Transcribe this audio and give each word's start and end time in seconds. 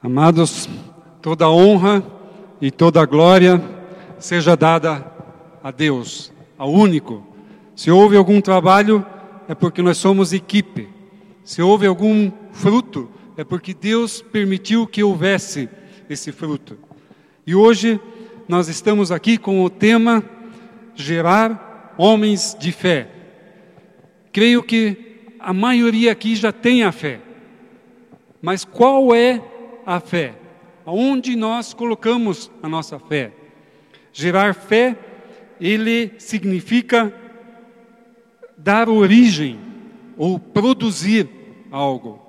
Amados, 0.00 0.68
toda 1.20 1.50
honra 1.50 2.04
e 2.60 2.70
toda 2.70 3.04
glória 3.04 3.60
seja 4.16 4.56
dada 4.56 5.04
a 5.60 5.72
Deus, 5.72 6.32
ao 6.56 6.70
único. 6.70 7.26
Se 7.74 7.90
houve 7.90 8.16
algum 8.16 8.40
trabalho, 8.40 9.04
é 9.48 9.56
porque 9.56 9.82
nós 9.82 9.98
somos 9.98 10.32
equipe. 10.32 10.88
Se 11.42 11.60
houve 11.60 11.84
algum 11.84 12.30
fruto, 12.52 13.10
é 13.36 13.42
porque 13.42 13.74
Deus 13.74 14.22
permitiu 14.22 14.86
que 14.86 15.02
houvesse 15.02 15.68
esse 16.08 16.30
fruto. 16.30 16.78
E 17.44 17.56
hoje 17.56 18.00
nós 18.46 18.68
estamos 18.68 19.10
aqui 19.10 19.36
com 19.36 19.64
o 19.64 19.70
tema 19.70 20.22
Gerar 20.94 21.94
Homens 21.98 22.56
de 22.56 22.70
Fé. 22.70 23.08
Creio 24.32 24.62
que 24.62 25.32
a 25.40 25.52
maioria 25.52 26.12
aqui 26.12 26.36
já 26.36 26.52
tem 26.52 26.84
a 26.84 26.92
fé. 26.92 27.18
Mas 28.40 28.64
qual 28.64 29.12
é 29.12 29.42
a 29.88 30.00
fé? 30.00 30.34
Aonde 30.84 31.34
nós 31.34 31.72
colocamos 31.72 32.50
a 32.62 32.68
nossa 32.68 32.98
fé? 32.98 33.32
Gerar 34.12 34.54
fé, 34.54 34.96
ele 35.58 36.12
significa 36.18 37.12
dar 38.56 38.90
origem 38.90 39.58
ou 40.16 40.38
produzir 40.38 41.26
algo. 41.70 42.20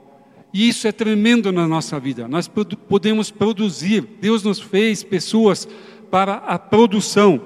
E 0.53 0.69
isso 0.69 0.87
é 0.87 0.91
tremendo 0.91 1.51
na 1.51 1.67
nossa 1.67 1.99
vida. 1.99 2.27
Nós 2.27 2.47
podemos 2.47 3.29
produzir. 3.29 4.01
Deus 4.21 4.41
nos 4.43 4.61
fez 4.61 5.03
pessoas 5.03 5.67
para 6.09 6.35
a 6.35 6.57
produção, 6.57 7.41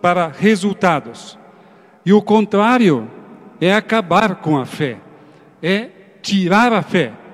para 0.00 0.28
resultados. 0.28 1.36
E 2.04 2.12
o 2.12 2.22
contrário 2.22 3.10
é 3.60 3.74
acabar 3.74 4.36
com 4.36 4.56
a 4.56 4.64
fé, 4.64 4.98
é 5.60 5.90
tirar 6.22 6.72
a 6.72 6.82
fé. 6.82 7.25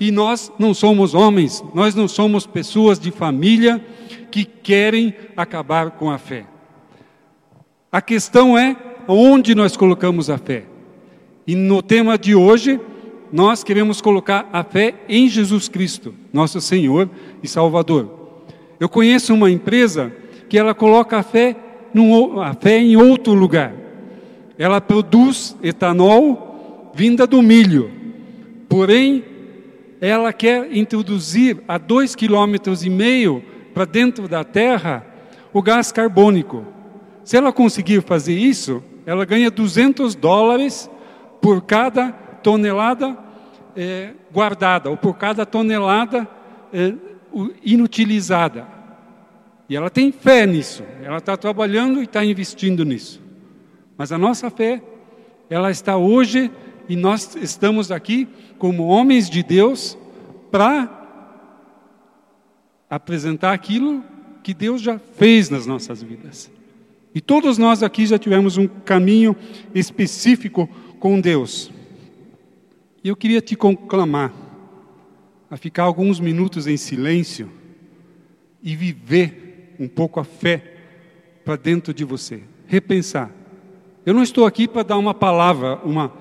E 0.00 0.10
nós 0.10 0.52
não 0.58 0.72
somos 0.72 1.14
homens, 1.14 1.64
nós 1.74 1.94
não 1.94 2.06
somos 2.06 2.46
pessoas 2.46 2.98
de 2.98 3.10
família 3.10 3.84
que 4.30 4.44
querem 4.44 5.14
acabar 5.36 5.92
com 5.92 6.10
a 6.10 6.18
fé. 6.18 6.44
A 7.90 8.00
questão 8.00 8.56
é 8.56 8.76
onde 9.08 9.54
nós 9.54 9.76
colocamos 9.76 10.28
a 10.28 10.38
fé. 10.38 10.64
E 11.46 11.54
no 11.54 11.82
tema 11.82 12.18
de 12.18 12.34
hoje, 12.34 12.78
nós 13.32 13.64
queremos 13.64 14.00
colocar 14.00 14.48
a 14.52 14.62
fé 14.62 14.94
em 15.08 15.28
Jesus 15.28 15.68
Cristo, 15.68 16.14
nosso 16.32 16.60
Senhor 16.60 17.08
e 17.42 17.48
Salvador. 17.48 18.36
Eu 18.78 18.88
conheço 18.88 19.34
uma 19.34 19.50
empresa 19.50 20.12
que 20.48 20.58
ela 20.58 20.74
coloca 20.74 21.18
a 21.18 21.22
fé, 21.22 21.56
num, 21.92 22.40
a 22.40 22.54
fé 22.54 22.78
em 22.78 22.96
outro 22.96 23.32
lugar. 23.34 23.72
Ela 24.58 24.80
produz 24.80 25.56
etanol 25.62 26.92
vinda 26.94 27.26
do 27.26 27.42
milho. 27.42 27.90
Porém, 28.68 29.24
ela 30.00 30.32
quer 30.32 30.74
introduzir 30.74 31.62
a 31.66 31.78
dois 31.78 32.14
quilômetros 32.14 32.84
e 32.84 32.90
meio 32.90 33.42
para 33.74 33.84
dentro 33.84 34.28
da 34.28 34.44
terra 34.44 35.04
o 35.52 35.62
gás 35.62 35.90
carbônico. 35.90 36.64
Se 37.24 37.36
ela 37.36 37.52
conseguir 37.52 38.02
fazer 38.02 38.34
isso, 38.34 38.82
ela 39.04 39.24
ganha 39.24 39.50
200 39.50 40.14
dólares 40.14 40.90
por 41.40 41.62
cada 41.62 42.12
tonelada 42.42 43.16
é, 43.76 44.10
guardada, 44.32 44.90
ou 44.90 44.96
por 44.96 45.14
cada 45.16 45.46
tonelada 45.46 46.28
é, 46.72 46.94
inutilizada. 47.64 48.66
E 49.68 49.76
ela 49.76 49.90
tem 49.90 50.10
fé 50.10 50.46
nisso, 50.46 50.82
ela 51.02 51.18
está 51.18 51.36
trabalhando 51.36 52.00
e 52.00 52.04
está 52.04 52.24
investindo 52.24 52.84
nisso. 52.84 53.20
Mas 53.96 54.10
a 54.12 54.18
nossa 54.18 54.50
fé, 54.50 54.82
ela 55.50 55.70
está 55.70 55.96
hoje 55.96 56.50
e 56.88 56.96
nós 56.96 57.36
estamos 57.36 57.92
aqui 57.92 58.26
como 58.58 58.86
homens 58.86 59.28
de 59.28 59.42
Deus 59.42 59.96
para 60.50 60.94
apresentar 62.88 63.52
aquilo 63.52 64.02
que 64.42 64.54
Deus 64.54 64.80
já 64.80 64.98
fez 64.98 65.50
nas 65.50 65.66
nossas 65.66 66.02
vidas. 66.02 66.50
E 67.14 67.20
todos 67.20 67.58
nós 67.58 67.82
aqui 67.82 68.06
já 68.06 68.18
tivemos 68.18 68.56
um 68.56 68.66
caminho 68.66 69.36
específico 69.74 70.68
com 70.98 71.20
Deus. 71.20 71.70
E 73.04 73.08
eu 73.08 73.16
queria 73.16 73.40
te 73.40 73.54
conclamar 73.54 74.32
a 75.50 75.56
ficar 75.56 75.84
alguns 75.84 76.18
minutos 76.18 76.66
em 76.66 76.76
silêncio 76.76 77.50
e 78.62 78.74
viver 78.74 79.74
um 79.78 79.88
pouco 79.88 80.20
a 80.20 80.24
fé 80.24 80.74
para 81.44 81.56
dentro 81.56 81.94
de 81.94 82.04
você, 82.04 82.42
repensar. 82.66 83.30
Eu 84.04 84.14
não 84.14 84.22
estou 84.22 84.46
aqui 84.46 84.66
para 84.66 84.82
dar 84.82 84.96
uma 84.96 85.14
palavra, 85.14 85.76
uma 85.84 86.12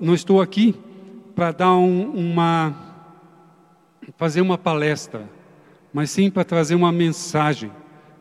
não 0.00 0.14
estou 0.14 0.40
aqui 0.40 0.74
para 1.34 1.52
dar 1.52 1.76
um, 1.76 2.10
uma 2.10 2.74
fazer 4.16 4.40
uma 4.40 4.58
palestra, 4.58 5.28
mas 5.92 6.10
sim 6.10 6.30
para 6.30 6.44
trazer 6.44 6.74
uma 6.74 6.90
mensagem 6.90 7.70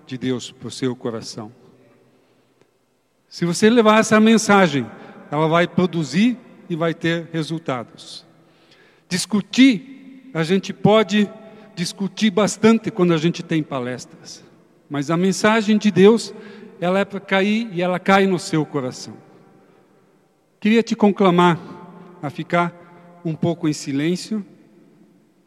de 0.06 0.18
Deus 0.18 0.52
para 0.52 0.68
o 0.68 0.72
seu 0.72 0.96
coração. 0.96 1.52
Se 3.28 3.46
você 3.46 3.70
levar 3.70 4.00
essa 4.00 4.20
mensagem, 4.20 4.86
ela 5.32 5.48
vai 5.48 5.68
produzir 5.68 6.38
e 6.70 6.76
vai 6.76 6.94
ter 6.94 7.30
resultados. 7.32 8.26
Discutir, 9.08 10.30
a 10.34 10.44
gente 10.44 10.74
pode 10.74 11.30
discutir 11.76 12.30
bastante 12.30 12.92
quando 12.92 13.14
a 13.14 13.18
gente 13.18 13.42
tem 13.42 13.64
palestras, 13.64 14.44
mas 14.90 15.10
a 15.10 15.18
mensagem 15.18 15.78
de 15.78 15.92
Deus, 15.92 16.34
ela 16.82 17.00
é 17.00 17.06
para 17.06 17.20
cair 17.20 17.70
e 17.72 17.82
ela 17.82 18.00
cai 18.00 18.26
no 18.26 18.40
seu 18.40 18.66
coração. 18.66 19.29
Queria 20.60 20.84
te 20.84 20.94
conclamar 20.94 21.58
a 22.22 22.30
ficar 22.30 23.22
um 23.24 23.34
pouco 23.34 23.68
em 23.68 23.74
silêncio 23.74 24.46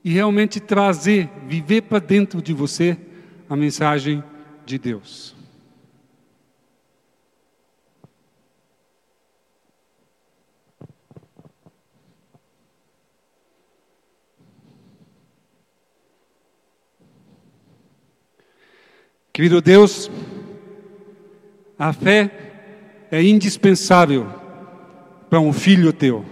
e 0.02 0.10
realmente 0.10 0.58
trazer, 0.58 1.28
viver 1.46 1.82
para 1.82 1.98
dentro 1.98 2.40
de 2.40 2.54
você 2.54 2.96
a 3.48 3.54
mensagem 3.54 4.24
de 4.64 4.78
Deus. 4.78 5.36
Querido 19.30 19.60
Deus, 19.60 20.10
a 21.78 21.92
fé 21.92 23.08
é 23.10 23.22
indispensável 23.22 24.41
para 25.32 25.40
um 25.40 25.50
filho 25.50 25.94
teu. 25.94 26.22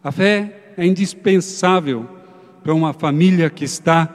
A 0.00 0.12
fé 0.12 0.74
é 0.76 0.86
indispensável 0.86 2.08
para 2.62 2.72
uma 2.72 2.92
família 2.92 3.50
que 3.50 3.64
está 3.64 4.08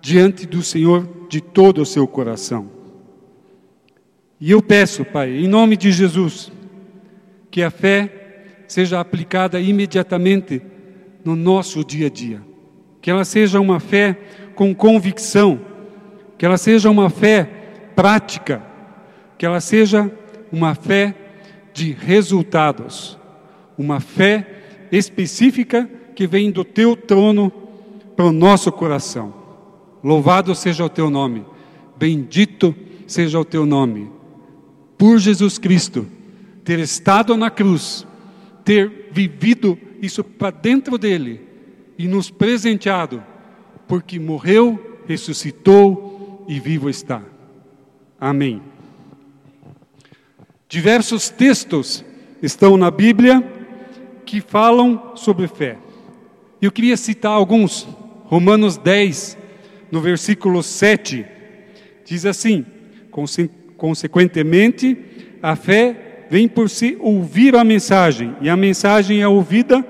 diante 0.00 0.46
do 0.46 0.62
Senhor 0.62 1.26
de 1.28 1.40
todo 1.40 1.82
o 1.82 1.84
seu 1.84 2.06
coração. 2.06 2.70
E 4.40 4.52
eu 4.52 4.62
peço, 4.62 5.04
Pai, 5.04 5.36
em 5.36 5.48
nome 5.48 5.76
de 5.76 5.90
Jesus, 5.90 6.52
que 7.50 7.60
a 7.60 7.72
fé 7.72 8.44
seja 8.68 9.00
aplicada 9.00 9.60
imediatamente 9.60 10.62
no 11.24 11.34
nosso 11.34 11.84
dia 11.84 12.06
a 12.06 12.10
dia. 12.10 12.40
Que 13.02 13.10
ela 13.10 13.24
seja 13.24 13.58
uma 13.58 13.80
fé 13.80 14.16
com 14.54 14.72
convicção, 14.72 15.60
que 16.38 16.46
ela 16.46 16.56
seja 16.56 16.88
uma 16.88 17.10
fé 17.10 17.50
prática, 17.96 18.62
que 19.36 19.44
ela 19.44 19.60
seja 19.60 20.08
uma 20.52 20.76
fé 20.76 21.16
de 21.80 21.92
resultados, 21.92 23.18
uma 23.78 24.00
fé 24.00 24.86
específica 24.92 25.88
que 26.14 26.26
vem 26.26 26.50
do 26.50 26.62
teu 26.62 26.94
trono 26.94 27.50
para 28.14 28.26
o 28.26 28.32
nosso 28.32 28.70
coração. 28.70 29.32
Louvado 30.04 30.54
seja 30.54 30.84
o 30.84 30.90
teu 30.90 31.08
nome, 31.08 31.42
bendito 31.96 32.74
seja 33.06 33.40
o 33.40 33.46
teu 33.46 33.64
nome. 33.64 34.10
Por 34.98 35.18
Jesus 35.18 35.56
Cristo, 35.56 36.06
ter 36.62 36.78
estado 36.80 37.34
na 37.34 37.48
cruz, 37.48 38.06
ter 38.62 39.08
vivido 39.10 39.78
isso 40.02 40.22
para 40.22 40.50
dentro 40.50 40.98
dele 40.98 41.40
e 41.96 42.06
nos 42.06 42.30
presenteado, 42.30 43.24
porque 43.88 44.18
morreu, 44.18 45.00
ressuscitou 45.06 46.44
e 46.46 46.60
vivo 46.60 46.90
está. 46.90 47.22
Amém. 48.20 48.69
Diversos 50.70 51.28
textos 51.28 52.04
estão 52.40 52.76
na 52.76 52.92
Bíblia 52.92 53.42
que 54.24 54.40
falam 54.40 55.16
sobre 55.16 55.48
fé. 55.48 55.76
Eu 56.62 56.70
queria 56.70 56.96
citar 56.96 57.32
alguns. 57.32 57.88
Romanos 58.26 58.76
10, 58.76 59.36
no 59.90 60.00
versículo 60.00 60.62
7, 60.62 61.26
diz 62.04 62.24
assim: 62.24 62.64
Consequentemente, 63.76 64.96
a 65.42 65.56
fé 65.56 66.26
vem 66.30 66.46
por 66.46 66.70
se 66.70 66.96
ouvir 67.00 67.56
a 67.56 67.64
mensagem, 67.64 68.36
e 68.40 68.48
a 68.48 68.56
mensagem 68.56 69.20
é 69.20 69.26
ouvida 69.26 69.84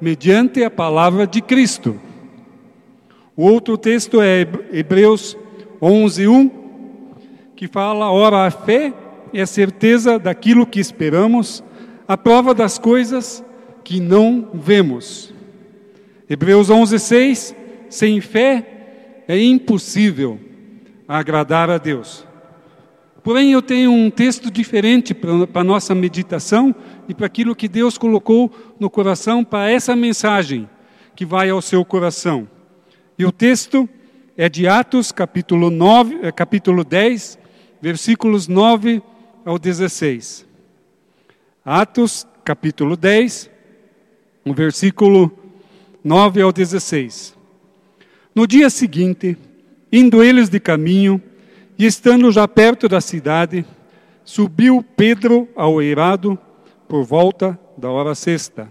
mediante 0.00 0.62
a 0.62 0.70
palavra 0.70 1.26
de 1.26 1.40
Cristo. 1.40 2.00
O 3.36 3.46
outro 3.46 3.76
texto 3.76 4.22
é 4.22 4.46
Hebreus 4.72 5.36
11, 5.82 6.28
1, 6.28 6.50
que 7.56 7.66
fala: 7.66 8.12
Ora, 8.12 8.46
a 8.46 8.50
fé 8.52 8.94
é 9.32 9.42
a 9.42 9.46
certeza 9.46 10.18
daquilo 10.18 10.66
que 10.66 10.80
esperamos, 10.80 11.62
a 12.06 12.16
prova 12.16 12.54
das 12.54 12.78
coisas 12.78 13.44
que 13.84 14.00
não 14.00 14.50
vemos. 14.52 15.32
Hebreus 16.28 16.70
11:6 16.70 17.54
sem 17.88 18.20
fé 18.20 19.24
é 19.26 19.38
impossível 19.38 20.38
agradar 21.06 21.70
a 21.70 21.78
Deus. 21.78 22.26
Porém, 23.22 23.52
eu 23.52 23.60
tenho 23.60 23.92
um 23.92 24.10
texto 24.10 24.50
diferente 24.50 25.12
para 25.12 25.60
a 25.60 25.64
nossa 25.64 25.94
meditação 25.94 26.74
e 27.08 27.14
para 27.14 27.26
aquilo 27.26 27.54
que 27.54 27.68
Deus 27.68 27.98
colocou 27.98 28.50
no 28.78 28.88
coração 28.88 29.44
para 29.44 29.70
essa 29.70 29.94
mensagem 29.94 30.68
que 31.14 31.26
vai 31.26 31.50
ao 31.50 31.60
seu 31.60 31.84
coração. 31.84 32.48
E 33.18 33.24
o 33.26 33.30
texto 33.30 33.88
é 34.36 34.48
de 34.48 34.66
Atos, 34.66 35.12
capítulo, 35.12 35.68
9, 35.68 36.20
eh, 36.22 36.32
capítulo 36.32 36.82
10, 36.82 37.38
versículos 37.82 38.48
9 38.48 39.02
ao 39.50 39.58
16. 39.58 40.46
Atos, 41.64 42.24
capítulo 42.44 42.96
10, 42.96 43.50
o 44.46 44.54
versículo 44.54 45.36
9 46.04 46.40
ao 46.40 46.52
16. 46.52 47.34
No 48.32 48.46
dia 48.46 48.70
seguinte, 48.70 49.36
indo 49.90 50.22
eles 50.22 50.48
de 50.48 50.60
caminho, 50.60 51.20
e 51.76 51.84
estando 51.84 52.30
já 52.30 52.46
perto 52.46 52.88
da 52.88 53.00
cidade, 53.00 53.64
subiu 54.24 54.84
Pedro 54.96 55.48
ao 55.56 55.82
eirado 55.82 56.38
por 56.86 57.04
volta 57.04 57.58
da 57.76 57.90
hora 57.90 58.14
sexta, 58.14 58.70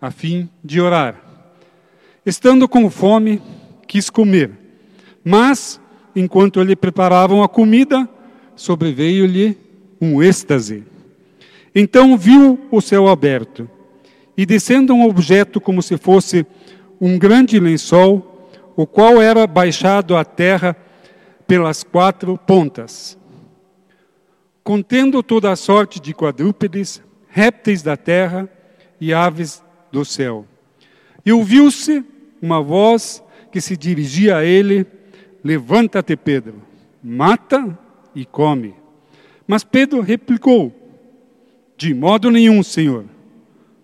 a 0.00 0.12
fim 0.12 0.48
de 0.62 0.80
orar. 0.80 1.20
Estando 2.24 2.68
com 2.68 2.88
fome, 2.88 3.42
quis 3.88 4.08
comer, 4.08 4.52
mas, 5.24 5.80
enquanto 6.14 6.62
lhe 6.62 6.76
preparavam 6.76 7.42
a 7.42 7.48
comida, 7.48 8.08
sobreveio-lhe 8.54 9.71
um 10.02 10.20
êxtase. 10.20 10.82
Então 11.72 12.18
viu 12.18 12.58
o 12.72 12.80
céu 12.80 13.06
aberto, 13.06 13.70
e 14.36 14.44
descendo 14.44 14.92
um 14.92 15.06
objeto 15.06 15.60
como 15.60 15.80
se 15.80 15.96
fosse 15.96 16.44
um 17.00 17.16
grande 17.16 17.60
lençol, 17.60 18.50
o 18.74 18.84
qual 18.84 19.22
era 19.22 19.46
baixado 19.46 20.16
à 20.16 20.24
terra 20.24 20.76
pelas 21.46 21.84
quatro 21.84 22.36
pontas, 22.36 23.16
contendo 24.64 25.22
toda 25.22 25.52
a 25.52 25.56
sorte 25.56 26.00
de 26.00 26.12
quadrúpedes, 26.12 27.00
répteis 27.28 27.80
da 27.82 27.96
terra 27.96 28.48
e 29.00 29.14
aves 29.14 29.62
do 29.92 30.04
céu. 30.04 30.46
E 31.24 31.32
ouviu-se 31.32 32.04
uma 32.40 32.60
voz 32.60 33.22
que 33.52 33.60
se 33.60 33.76
dirigia 33.76 34.38
a 34.38 34.44
ele: 34.44 34.86
Levanta-te, 35.44 36.16
Pedro, 36.16 36.62
mata 37.02 37.78
e 38.14 38.24
come. 38.24 38.81
Mas 39.46 39.64
Pedro 39.64 40.00
replicou: 40.00 40.72
De 41.76 41.94
modo 41.94 42.30
nenhum, 42.30 42.62
Senhor, 42.62 43.04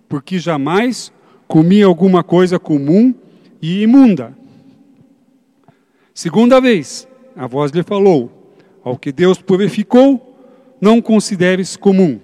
porque 0.08 0.38
jamais 0.38 1.12
comi 1.46 1.82
alguma 1.82 2.22
coisa 2.22 2.58
comum 2.58 3.14
e 3.60 3.82
imunda. 3.82 4.36
Segunda 6.14 6.60
vez, 6.60 7.08
a 7.36 7.46
voz 7.46 7.70
lhe 7.72 7.82
falou: 7.82 8.52
Ao 8.82 8.96
que 8.96 9.12
Deus 9.12 9.40
purificou, 9.40 10.24
não 10.80 11.00
consideres 11.00 11.76
comum. 11.76 12.20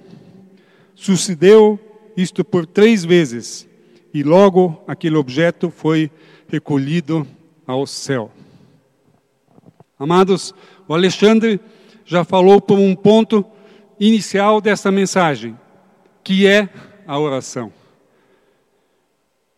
Sucedeu 0.94 1.78
isto 2.16 2.44
por 2.44 2.66
três 2.66 3.04
vezes, 3.04 3.68
e 4.12 4.22
logo 4.22 4.82
aquele 4.86 5.16
objeto 5.16 5.70
foi 5.70 6.10
recolhido 6.48 7.26
ao 7.66 7.86
céu. 7.86 8.30
Amados, 9.98 10.54
o 10.86 10.94
Alexandre 10.94 11.60
já 12.04 12.24
falou 12.24 12.60
por 12.60 12.78
um 12.78 12.94
ponto 12.94 13.44
inicial 13.98 14.60
dessa 14.60 14.90
mensagem, 14.90 15.58
que 16.22 16.46
é 16.46 16.68
a 17.06 17.18
oração. 17.18 17.72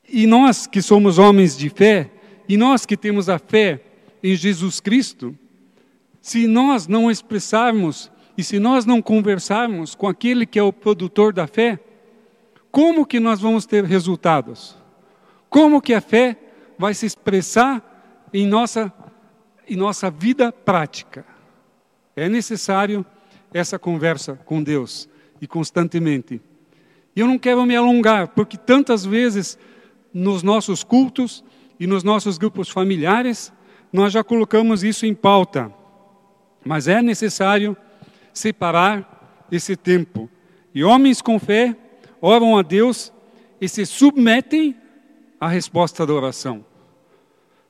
E 0.09 0.27
nós 0.27 0.67
que 0.67 0.81
somos 0.81 1.19
homens 1.19 1.57
de 1.57 1.69
fé, 1.69 2.11
e 2.49 2.57
nós 2.57 2.87
que 2.87 2.97
temos 2.97 3.29
a 3.29 3.39
fé 3.39 3.81
em 4.23 4.35
Jesus 4.35 4.81
Cristo, 4.81 5.37
se 6.21 6.47
nós 6.47 6.87
não 6.87 7.11
expressarmos 7.11 8.11
e 8.37 8.45
se 8.45 8.59
nós 8.59 8.85
não 8.85 9.01
conversarmos 9.01 9.95
com 9.95 10.07
aquele 10.07 10.45
que 10.45 10.59
é 10.59 10.63
o 10.63 10.73
produtor 10.73 11.33
da 11.33 11.47
fé, 11.47 11.81
como 12.71 13.07
que 13.07 13.19
nós 13.19 13.41
vamos 13.41 13.65
ter 13.65 13.85
resultados? 13.85 14.77
Como 15.49 15.81
que 15.81 15.95
a 15.95 16.01
fé 16.01 16.37
vai 16.79 16.93
se 16.93 17.07
expressar 17.07 18.29
em 18.33 18.47
nossa, 18.47 18.93
em 19.69 19.77
nossa 19.77 20.11
vida 20.11 20.53
prática? 20.53 21.25
É 22.17 22.29
necessário 22.29 23.05
essa 23.53 23.79
conversa 23.79 24.35
com 24.45 24.63
Deus 24.63 25.09
e 25.41 25.47
constantemente. 25.47 26.41
E 27.15 27.21
eu 27.21 27.27
não 27.27 27.39
quero 27.39 27.65
me 27.67 27.77
alongar, 27.77 28.29
porque 28.29 28.57
tantas 28.57 29.05
vezes 29.05 29.59
nos 30.13 30.43
nossos 30.43 30.83
cultos 30.83 31.45
e 31.79 31.87
nos 31.87 32.03
nossos 32.03 32.39
grupos 32.39 32.71
familiares, 32.71 33.53
nós 33.93 34.13
já 34.13 34.25
colocamos 34.25 34.83
isso 34.83 35.05
em 35.05 35.15
pauta. 35.15 35.73
Mas 36.65 36.89
é 36.89 37.03
necessário 37.03 37.77
separar 38.33 39.47
esse 39.53 39.77
tempo. 39.77 40.29
E 40.75 40.83
homens 40.83 41.21
com 41.21 41.39
fé 41.39 41.77
oram 42.21 42.57
a 42.57 42.63
Deus 42.63 43.13
e 43.61 43.69
se 43.69 43.87
submetem 43.87 44.77
à 45.41 45.49
resposta 45.49 46.07
da 46.07 46.13
oração. 46.13 46.65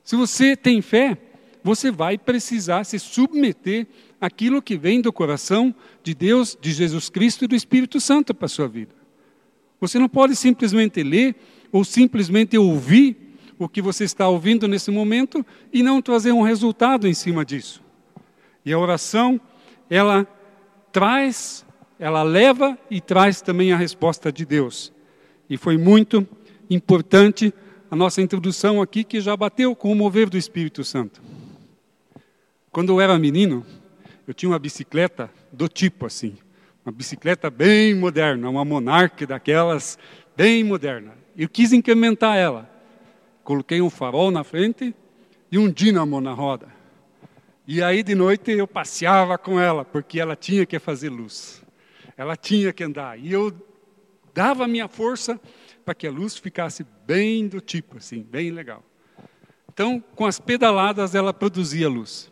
Se 0.02 0.14
você 0.14 0.56
tem 0.56 0.80
fé, 0.80 1.18
você 1.62 1.90
vai 1.90 2.16
precisar 2.16 2.84
se 2.84 2.98
submeter 2.98 3.88
àquilo 4.20 4.62
que 4.62 4.76
vem 4.76 5.00
do 5.00 5.12
coração 5.12 5.74
de 6.02 6.14
Deus, 6.14 6.56
de 6.60 6.72
Jesus 6.72 7.08
Cristo 7.08 7.44
e 7.44 7.48
do 7.48 7.54
Espírito 7.54 8.00
Santo 8.00 8.34
para 8.34 8.46
a 8.46 8.48
sua 8.48 8.68
vida. 8.68 8.94
Você 9.80 9.98
não 9.98 10.08
pode 10.08 10.34
simplesmente 10.34 11.02
ler 11.02 11.36
ou 11.70 11.84
simplesmente 11.84 12.56
ouvir 12.56 13.16
o 13.58 13.68
que 13.68 13.82
você 13.82 14.04
está 14.04 14.28
ouvindo 14.28 14.68
nesse 14.68 14.90
momento 14.90 15.44
e 15.72 15.82
não 15.82 16.02
trazer 16.02 16.32
um 16.32 16.42
resultado 16.42 17.06
em 17.06 17.14
cima 17.14 17.44
disso. 17.44 17.82
E 18.64 18.72
a 18.72 18.78
oração, 18.78 19.40
ela 19.88 20.26
traz, 20.92 21.64
ela 21.98 22.22
leva 22.22 22.78
e 22.90 23.00
traz 23.00 23.40
também 23.40 23.72
a 23.72 23.76
resposta 23.76 24.32
de 24.32 24.44
Deus. 24.44 24.92
E 25.48 25.56
foi 25.56 25.76
muito 25.76 26.26
importante 26.68 27.52
a 27.90 27.96
nossa 27.96 28.20
introdução 28.20 28.82
aqui, 28.82 29.04
que 29.04 29.20
já 29.20 29.36
bateu 29.36 29.74
com 29.74 29.92
o 29.92 29.94
mover 29.94 30.28
do 30.28 30.36
Espírito 30.36 30.82
Santo. 30.82 31.22
Quando 32.72 32.92
eu 32.92 33.00
era 33.00 33.18
menino, 33.18 33.64
eu 34.26 34.34
tinha 34.34 34.50
uma 34.50 34.58
bicicleta 34.58 35.30
do 35.52 35.68
tipo 35.68 36.06
assim, 36.06 36.36
uma 36.84 36.92
bicicleta 36.92 37.48
bem 37.50 37.94
moderna, 37.94 38.48
uma 38.48 38.64
Monarch 38.64 39.24
daquelas 39.24 39.98
bem 40.36 40.64
moderna. 40.64 41.14
Eu 41.36 41.48
quis 41.48 41.72
incrementar 41.72 42.36
ela. 42.36 42.68
Coloquei 43.44 43.80
um 43.80 43.90
farol 43.90 44.30
na 44.30 44.42
frente 44.42 44.94
e 45.50 45.58
um 45.58 45.70
dínamo 45.70 46.20
na 46.20 46.32
roda. 46.32 46.68
E 47.66 47.82
aí 47.82 48.02
de 48.02 48.14
noite 48.14 48.50
eu 48.50 48.66
passeava 48.66 49.38
com 49.38 49.60
ela, 49.60 49.84
porque 49.84 50.18
ela 50.18 50.34
tinha 50.34 50.66
que 50.66 50.78
fazer 50.78 51.08
luz. 51.08 51.62
Ela 52.16 52.36
tinha 52.36 52.72
que 52.72 52.82
andar. 52.82 53.18
E 53.18 53.32
eu 53.32 53.52
dava 54.34 54.64
a 54.64 54.68
minha 54.68 54.88
força 54.88 55.40
para 55.84 55.94
que 55.94 56.06
a 56.06 56.10
luz 56.10 56.36
ficasse 56.36 56.84
bem 57.06 57.46
do 57.46 57.60
tipo, 57.60 57.98
assim, 57.98 58.22
bem 58.22 58.50
legal. 58.50 58.82
Então, 59.72 60.02
com 60.14 60.24
as 60.24 60.40
pedaladas, 60.40 61.14
ela 61.14 61.32
produzia 61.32 61.88
luz. 61.88 62.30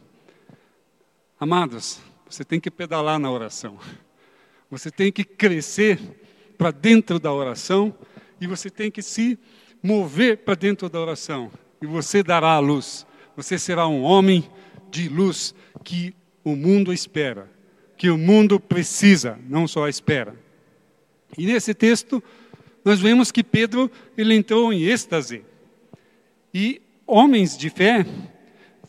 Amados, 1.44 2.00
você 2.26 2.42
tem 2.42 2.58
que 2.58 2.70
pedalar 2.70 3.18
na 3.18 3.30
oração. 3.30 3.78
Você 4.70 4.90
tem 4.90 5.12
que 5.12 5.22
crescer 5.22 6.00
para 6.56 6.70
dentro 6.70 7.18
da 7.18 7.30
oração 7.30 7.94
e 8.40 8.46
você 8.46 8.70
tem 8.70 8.90
que 8.90 9.02
se 9.02 9.38
mover 9.82 10.38
para 10.38 10.54
dentro 10.54 10.88
da 10.88 10.98
oração. 10.98 11.52
E 11.82 11.86
você 11.86 12.22
dará 12.22 12.52
a 12.52 12.60
luz. 12.60 13.06
Você 13.36 13.58
será 13.58 13.86
um 13.86 14.00
homem 14.04 14.50
de 14.90 15.06
luz 15.10 15.54
que 15.84 16.14
o 16.42 16.56
mundo 16.56 16.94
espera, 16.94 17.52
que 17.98 18.08
o 18.08 18.16
mundo 18.16 18.58
precisa, 18.58 19.38
não 19.46 19.68
só 19.68 19.86
espera. 19.86 20.34
E 21.36 21.44
nesse 21.44 21.74
texto, 21.74 22.24
nós 22.82 23.00
vemos 23.00 23.30
que 23.30 23.44
Pedro 23.44 23.90
ele 24.16 24.34
entrou 24.34 24.72
em 24.72 24.84
êxtase. 24.84 25.44
E 26.54 26.80
homens 27.06 27.54
de 27.54 27.68
fé 27.68 28.06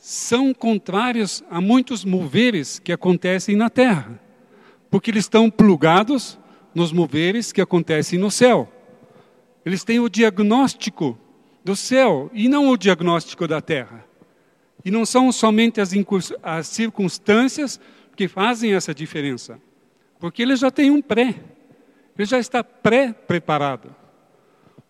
são 0.07 0.53
contrários 0.53 1.43
a 1.50 1.59
muitos 1.59 2.05
moveres 2.05 2.77
que 2.77 2.91
acontecem 2.91 3.55
na 3.55 3.71
terra, 3.71 4.21
porque 4.88 5.09
eles 5.09 5.24
estão 5.24 5.50
plugados 5.50 6.38
nos 6.75 6.91
moveres 6.91 7.51
que 7.51 7.59
acontecem 7.59 8.19
no 8.19 8.29
céu. 8.29 8.71
Eles 9.65 9.83
têm 9.83 10.00
o 10.00 10.07
diagnóstico 10.07 11.17
do 11.63 11.75
céu 11.75 12.29
e 12.35 12.47
não 12.47 12.69
o 12.69 12.77
diagnóstico 12.77 13.47
da 13.47 13.59
terra. 13.62 14.05
E 14.85 14.91
não 14.91 15.07
são 15.07 15.31
somente 15.31 15.81
as, 15.81 15.91
as 16.43 16.67
circunstâncias 16.67 17.79
que 18.15 18.27
fazem 18.27 18.75
essa 18.75 18.93
diferença, 18.93 19.59
porque 20.19 20.43
ele 20.43 20.55
já 20.55 20.69
tem 20.69 20.91
um 20.91 21.01
pré, 21.01 21.33
ele 22.15 22.27
já 22.27 22.38
está 22.38 22.63
pré-preparado. 22.63 23.89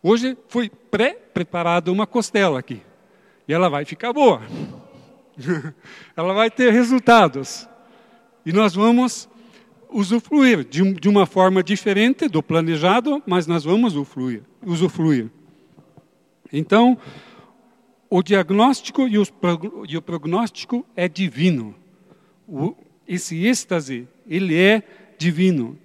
Hoje 0.04 0.38
foi 0.50 0.68
pré-preparado 0.68 1.88
uma 1.88 2.06
costela 2.06 2.60
aqui, 2.60 2.82
e 3.48 3.54
ela 3.54 3.70
vai 3.70 3.86
ficar 3.86 4.12
boa, 4.12 4.42
ela 6.16 6.34
vai 6.34 6.50
ter 6.50 6.72
resultados, 6.72 7.68
e 8.46 8.54
nós 8.54 8.76
vamos 8.76 9.28
usufruir 9.90 10.64
de, 10.66 10.94
de 10.94 11.08
uma 11.08 11.26
forma 11.26 11.64
diferente 11.64 12.28
do 12.28 12.44
planejado, 12.44 13.22
mas 13.26 13.48
nós 13.48 13.64
vamos 13.64 13.96
usufruir. 13.96 14.44
usufruir. 14.66 15.30
Então, 16.52 16.98
o 18.10 18.22
diagnóstico 18.22 19.08
e, 19.08 19.16
e 19.88 19.98
o 19.98 20.02
prognóstico 20.02 20.86
é 20.96 21.08
divino. 21.08 21.76
O, 22.48 22.76
esse 23.08 23.46
êxtase, 23.46 24.08
ele 24.28 24.56
é 24.56 24.84
divino. 25.18 25.78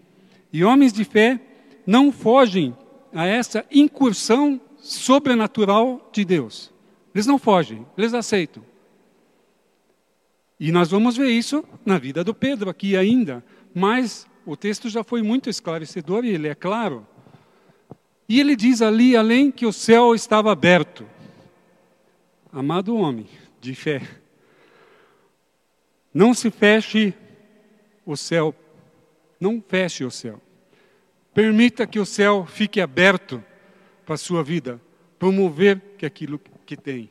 E 0.52 0.64
homens 0.64 0.92
de 0.92 1.04
fé 1.04 1.40
não 1.86 2.12
fogem 2.12 2.76
a 3.12 3.26
essa 3.26 3.64
incursão 3.70 4.60
sobrenatural 4.78 6.10
de 6.12 6.24
Deus. 6.24 6.72
Eles 7.14 7.26
não 7.26 7.38
fogem, 7.38 7.86
eles 7.96 8.14
aceitam. 8.14 8.62
E 10.60 10.70
nós 10.70 10.90
vamos 10.90 11.16
ver 11.16 11.30
isso 11.30 11.64
na 11.86 11.96
vida 11.96 12.22
do 12.22 12.34
Pedro 12.34 12.68
aqui 12.68 12.94
ainda, 12.94 13.42
mas 13.74 14.26
o 14.44 14.54
texto 14.54 14.90
já 14.90 15.02
foi 15.02 15.22
muito 15.22 15.48
esclarecedor 15.48 16.22
e 16.22 16.28
ele 16.28 16.48
é 16.48 16.54
claro. 16.54 17.06
E 18.28 18.38
ele 18.38 18.54
diz 18.54 18.82
ali, 18.82 19.16
além 19.16 19.50
que 19.50 19.64
o 19.64 19.72
céu 19.72 20.14
estava 20.14 20.52
aberto. 20.52 21.06
Amado 22.52 22.94
homem 22.94 23.26
de 23.58 23.74
fé, 23.74 24.02
não 26.12 26.34
se 26.34 26.50
feche 26.50 27.14
o 28.04 28.16
céu, 28.16 28.54
não 29.40 29.62
feche 29.66 30.04
o 30.04 30.10
céu. 30.10 30.42
Permita 31.32 31.86
que 31.86 31.98
o 31.98 32.04
céu 32.04 32.44
fique 32.44 32.80
aberto 32.80 33.42
para 34.04 34.16
a 34.16 34.18
sua 34.18 34.42
vida, 34.42 34.80
promover 35.18 35.80
que 35.96 36.04
aquilo 36.04 36.38
que 36.66 36.76
tem. 36.76 37.08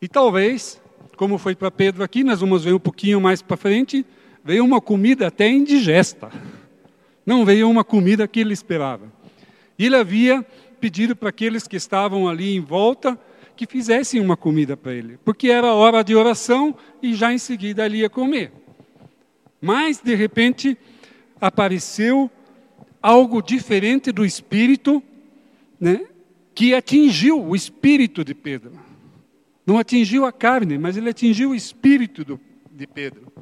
E 0.00 0.08
talvez, 0.08 0.80
como 1.16 1.38
foi 1.38 1.54
para 1.54 1.70
Pedro 1.70 2.02
aqui, 2.02 2.24
nós 2.24 2.40
vamos 2.40 2.64
ver 2.64 2.74
um 2.74 2.78
pouquinho 2.78 3.20
mais 3.20 3.42
para 3.42 3.56
frente, 3.56 4.04
veio 4.44 4.64
uma 4.64 4.80
comida 4.80 5.26
até 5.26 5.48
indigesta. 5.48 6.30
Não 7.24 7.44
veio 7.44 7.70
uma 7.70 7.84
comida 7.84 8.26
que 8.26 8.40
ele 8.40 8.52
esperava. 8.52 9.12
Ele 9.78 9.96
havia 9.96 10.44
pedido 10.80 11.14
para 11.14 11.28
aqueles 11.28 11.68
que 11.68 11.76
estavam 11.76 12.28
ali 12.28 12.56
em 12.56 12.60
volta 12.60 13.18
que 13.54 13.66
fizessem 13.66 14.20
uma 14.20 14.36
comida 14.36 14.76
para 14.76 14.92
ele, 14.92 15.18
porque 15.24 15.48
era 15.48 15.72
hora 15.72 16.02
de 16.02 16.16
oração 16.16 16.74
e 17.02 17.14
já 17.14 17.32
em 17.32 17.38
seguida 17.38 17.86
ele 17.86 17.98
ia 17.98 18.10
comer. 18.10 18.52
Mas, 19.60 20.00
de 20.00 20.14
repente, 20.14 20.76
apareceu 21.40 22.30
algo 23.00 23.42
diferente 23.42 24.10
do 24.10 24.24
espírito, 24.24 25.02
né, 25.78 26.06
que 26.54 26.74
atingiu 26.74 27.44
o 27.44 27.54
espírito 27.54 28.24
de 28.24 28.34
Pedro. 28.34 28.72
Não 29.66 29.78
atingiu 29.78 30.24
a 30.24 30.32
carne, 30.32 30.78
mas 30.78 30.96
ele 30.96 31.10
atingiu 31.10 31.50
o 31.50 31.54
espírito 31.54 32.24
do, 32.24 32.40
de 32.70 32.86
Pedro. 32.86 33.32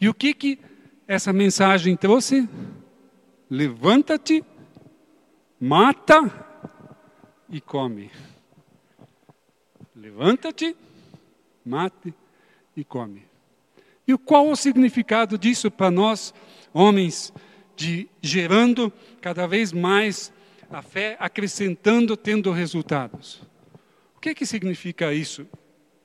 E 0.00 0.08
o 0.08 0.14
que 0.14 0.32
que 0.32 0.58
essa 1.06 1.32
mensagem 1.32 1.96
trouxe? 1.96 2.48
Levanta-te, 3.48 4.44
mata 5.60 6.32
e 7.48 7.60
come. 7.60 8.10
Levanta-te, 9.94 10.76
mate 11.64 12.14
e 12.76 12.84
come. 12.84 13.22
E 14.06 14.16
qual 14.16 14.48
o 14.48 14.56
significado 14.56 15.36
disso 15.36 15.70
para 15.70 15.90
nós, 15.90 16.32
homens 16.72 17.32
de 17.74 18.08
gerando 18.22 18.92
cada 19.20 19.46
vez 19.46 19.72
mais 19.72 20.32
a 20.70 20.82
fé, 20.82 21.16
acrescentando, 21.20 22.16
tendo 22.16 22.50
resultados. 22.50 23.42
Que, 24.26 24.34
que 24.34 24.44
significa 24.44 25.14
isso 25.14 25.46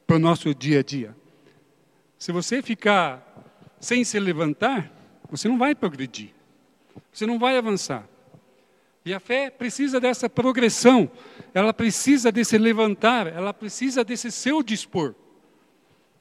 para 0.05 0.17
o 0.17 0.19
nosso 0.19 0.53
dia 0.53 0.81
a 0.81 0.83
dia? 0.83 1.15
Se 2.19 2.31
você 2.31 2.61
ficar 2.61 3.25
sem 3.79 4.03
se 4.03 4.19
levantar, 4.19 4.91
você 5.27 5.47
não 5.47 5.57
vai 5.57 5.73
progredir, 5.73 6.29
você 7.11 7.25
não 7.25 7.39
vai 7.39 7.57
avançar. 7.57 8.07
E 9.03 9.11
a 9.11 9.19
fé 9.19 9.49
precisa 9.49 9.99
dessa 9.99 10.29
progressão, 10.29 11.09
ela 11.51 11.73
precisa 11.73 12.31
desse 12.31 12.59
levantar, 12.59 13.25
ela 13.25 13.55
precisa 13.55 14.03
desse 14.03 14.31
seu 14.31 14.61
dispor, 14.61 15.15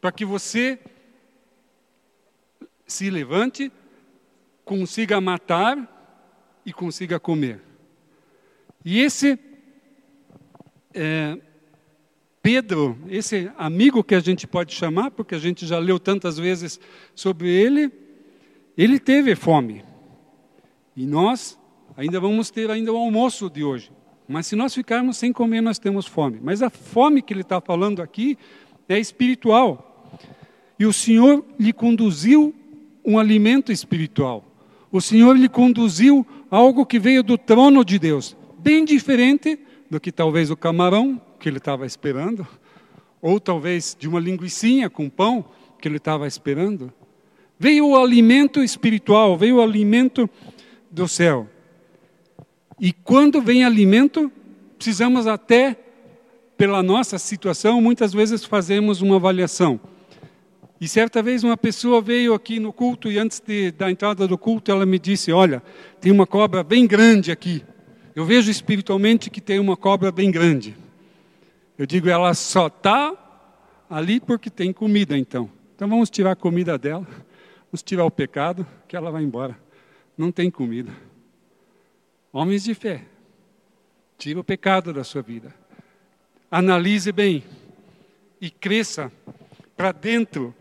para 0.00 0.10
que 0.10 0.24
você 0.24 0.78
se 2.86 3.10
levante, 3.10 3.70
consiga 4.64 5.20
matar 5.20 5.76
e 6.64 6.72
consiga 6.72 7.20
comer. 7.20 7.60
E 8.82 9.00
esse 9.00 9.38
é, 10.94 11.38
Pedro, 12.42 12.98
esse 13.08 13.50
amigo 13.58 14.02
que 14.02 14.14
a 14.14 14.20
gente 14.20 14.46
pode 14.46 14.74
chamar, 14.74 15.10
porque 15.10 15.34
a 15.34 15.38
gente 15.38 15.66
já 15.66 15.78
leu 15.78 15.98
tantas 15.98 16.38
vezes 16.38 16.80
sobre 17.14 17.48
ele, 17.48 17.92
ele 18.76 18.98
teve 18.98 19.34
fome. 19.34 19.84
E 20.96 21.06
nós 21.06 21.58
ainda 21.96 22.18
vamos 22.18 22.50
ter 22.50 22.70
ainda 22.70 22.92
o 22.92 22.96
almoço 22.96 23.50
de 23.50 23.62
hoje. 23.62 23.92
Mas 24.26 24.46
se 24.46 24.56
nós 24.56 24.74
ficarmos 24.74 25.16
sem 25.16 25.32
comer, 25.32 25.60
nós 25.60 25.78
temos 25.78 26.06
fome. 26.06 26.40
Mas 26.42 26.62
a 26.62 26.70
fome 26.70 27.20
que 27.20 27.32
ele 27.32 27.42
está 27.42 27.60
falando 27.60 28.00
aqui 28.00 28.38
é 28.88 28.98
espiritual. 28.98 30.08
E 30.78 30.86
o 30.86 30.92
Senhor 30.92 31.44
lhe 31.58 31.72
conduziu 31.72 32.54
um 33.04 33.18
alimento 33.18 33.70
espiritual 33.70 34.50
o 34.92 35.00
Senhor 35.00 35.36
lhe 35.36 35.48
conduziu 35.48 36.26
algo 36.50 36.84
que 36.84 36.98
veio 36.98 37.22
do 37.22 37.38
trono 37.38 37.84
de 37.84 37.98
Deus, 37.98 38.36
bem 38.58 38.84
diferente 38.84 39.58
do 39.88 40.00
que 40.00 40.10
talvez 40.10 40.50
o 40.50 40.56
camarão 40.56 41.20
que 41.40 41.48
ele 41.48 41.58
estava 41.58 41.86
esperando, 41.86 42.46
ou 43.20 43.40
talvez 43.40 43.96
de 43.98 44.06
uma 44.06 44.20
linguiçinha 44.20 44.88
com 44.88 45.08
pão 45.08 45.44
que 45.80 45.88
ele 45.88 45.96
estava 45.96 46.26
esperando. 46.26 46.92
Veio 47.58 47.88
o 47.88 47.96
alimento 47.96 48.62
espiritual, 48.62 49.36
veio 49.36 49.56
o 49.56 49.62
alimento 49.62 50.28
do 50.90 51.08
céu. 51.08 51.48
E 52.78 52.92
quando 52.92 53.42
vem 53.42 53.64
alimento, 53.64 54.30
precisamos 54.76 55.26
até, 55.26 55.76
pela 56.56 56.82
nossa 56.82 57.18
situação, 57.18 57.80
muitas 57.80 58.12
vezes 58.12 58.44
fazemos 58.44 59.02
uma 59.02 59.16
avaliação. 59.16 59.80
E 60.80 60.88
certa 60.88 61.22
vez 61.22 61.44
uma 61.44 61.58
pessoa 61.58 62.00
veio 62.00 62.32
aqui 62.32 62.58
no 62.58 62.72
culto 62.72 63.12
e 63.12 63.18
antes 63.18 63.38
de, 63.46 63.70
da 63.72 63.90
entrada 63.90 64.26
do 64.26 64.38
culto 64.38 64.70
ela 64.70 64.86
me 64.86 64.98
disse: 64.98 65.30
Olha, 65.30 65.62
tem 66.00 66.10
uma 66.10 66.26
cobra 66.26 66.64
bem 66.64 66.86
grande 66.86 67.30
aqui. 67.30 67.62
Eu 68.16 68.24
vejo 68.24 68.50
espiritualmente 68.50 69.28
que 69.28 69.42
tem 69.42 69.58
uma 69.58 69.76
cobra 69.76 70.10
bem 70.10 70.30
grande. 70.30 70.74
Eu 71.80 71.86
digo: 71.86 72.10
Ela 72.10 72.34
só 72.34 72.66
está 72.66 73.16
ali 73.88 74.20
porque 74.20 74.50
tem 74.50 74.70
comida, 74.70 75.16
então. 75.16 75.50
Então 75.74 75.88
vamos 75.88 76.10
tirar 76.10 76.32
a 76.32 76.36
comida 76.36 76.76
dela, 76.76 77.06
vamos 77.72 77.82
tirar 77.82 78.04
o 78.04 78.10
pecado, 78.10 78.66
que 78.86 78.94
ela 78.94 79.10
vai 79.10 79.22
embora. 79.22 79.58
Não 80.14 80.30
tem 80.30 80.50
comida. 80.50 80.92
Homens 82.30 82.64
de 82.64 82.74
fé, 82.74 83.06
tira 84.18 84.38
o 84.38 84.44
pecado 84.44 84.92
da 84.92 85.02
sua 85.02 85.22
vida. 85.22 85.54
Analise 86.50 87.12
bem 87.12 87.42
e 88.42 88.50
cresça 88.50 89.10
para 89.74 89.90
dentro 89.90 90.54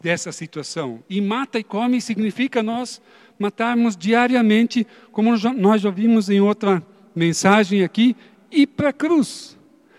dessa 0.00 0.32
situação. 0.32 1.04
E 1.10 1.20
mata 1.20 1.58
e 1.58 1.62
come 1.62 2.00
significa 2.00 2.62
nós 2.62 3.02
matarmos 3.38 3.94
diariamente, 3.94 4.86
como 5.12 5.36
nós 5.58 5.82
já 5.82 5.90
vimos 5.90 6.30
em 6.30 6.40
outra 6.40 6.82
mensagem 7.14 7.84
aqui, 7.84 8.16
ir 8.50 8.68
para 8.68 8.88
a 8.88 8.94
cruz. 8.94 9.55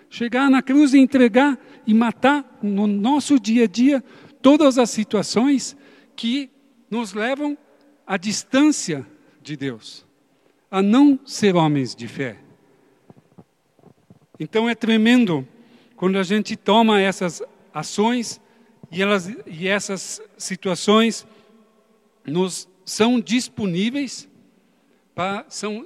Chegar 0.10 0.50
na 0.50 0.62
cruz 0.62 0.94
e 0.94 1.00
entregar 1.00 1.60
e 1.86 1.94
matar 1.94 2.60
no 2.62 2.88
nosso 2.88 3.40
dia 3.40 3.66
a 3.66 3.68
dia 3.68 4.04
todas 4.42 4.78
as 4.78 4.90
situações 4.90 5.76
que 6.16 6.50
nos 6.90 7.14
levam 7.14 7.58
à 8.06 8.18
distância 8.18 9.06
de 9.42 9.58
Deus, 9.58 10.06
a 10.72 10.82
não 10.82 11.20
ser 11.26 11.56
homens 11.56 11.94
de 11.96 12.08
fé. 12.08 12.38
Então 14.40 14.70
é 14.70 14.76
tremendo 14.76 15.48
quando 15.96 16.18
a 16.18 16.24
gente 16.24 16.56
toma 16.56 17.02
essas 17.02 17.42
ações 17.74 18.40
e, 18.92 19.02
elas, 19.02 19.30
e 19.46 19.68
essas 19.68 20.22
situações 20.38 21.28
nos 22.26 22.68
são 22.86 23.20
disponíveis 23.20 24.30
para, 25.14 25.46
são, 25.50 25.86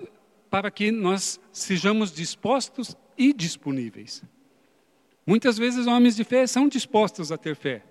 para 0.50 0.70
que 0.70 0.92
nós 0.92 1.40
sejamos 1.52 2.12
dispostos 2.12 2.96
e 3.22 3.34
disponíveis. 3.34 4.24
Muitas 5.26 5.58
vezes 5.58 5.86
homens 5.86 6.16
de 6.16 6.24
fé 6.24 6.48
são 6.48 6.68
dispostos 6.68 7.32
a 7.32 7.38
ter 7.38 7.56
fé, 7.56 7.84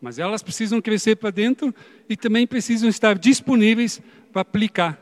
mas 0.00 0.18
elas 0.18 0.42
precisam 0.42 0.80
crescer 0.80 1.16
para 1.16 1.30
dentro 1.30 1.74
e 2.08 2.16
também 2.16 2.46
precisam 2.46 2.88
estar 2.88 3.18
disponíveis 3.18 4.02
para 4.30 4.42
aplicar, 4.42 4.98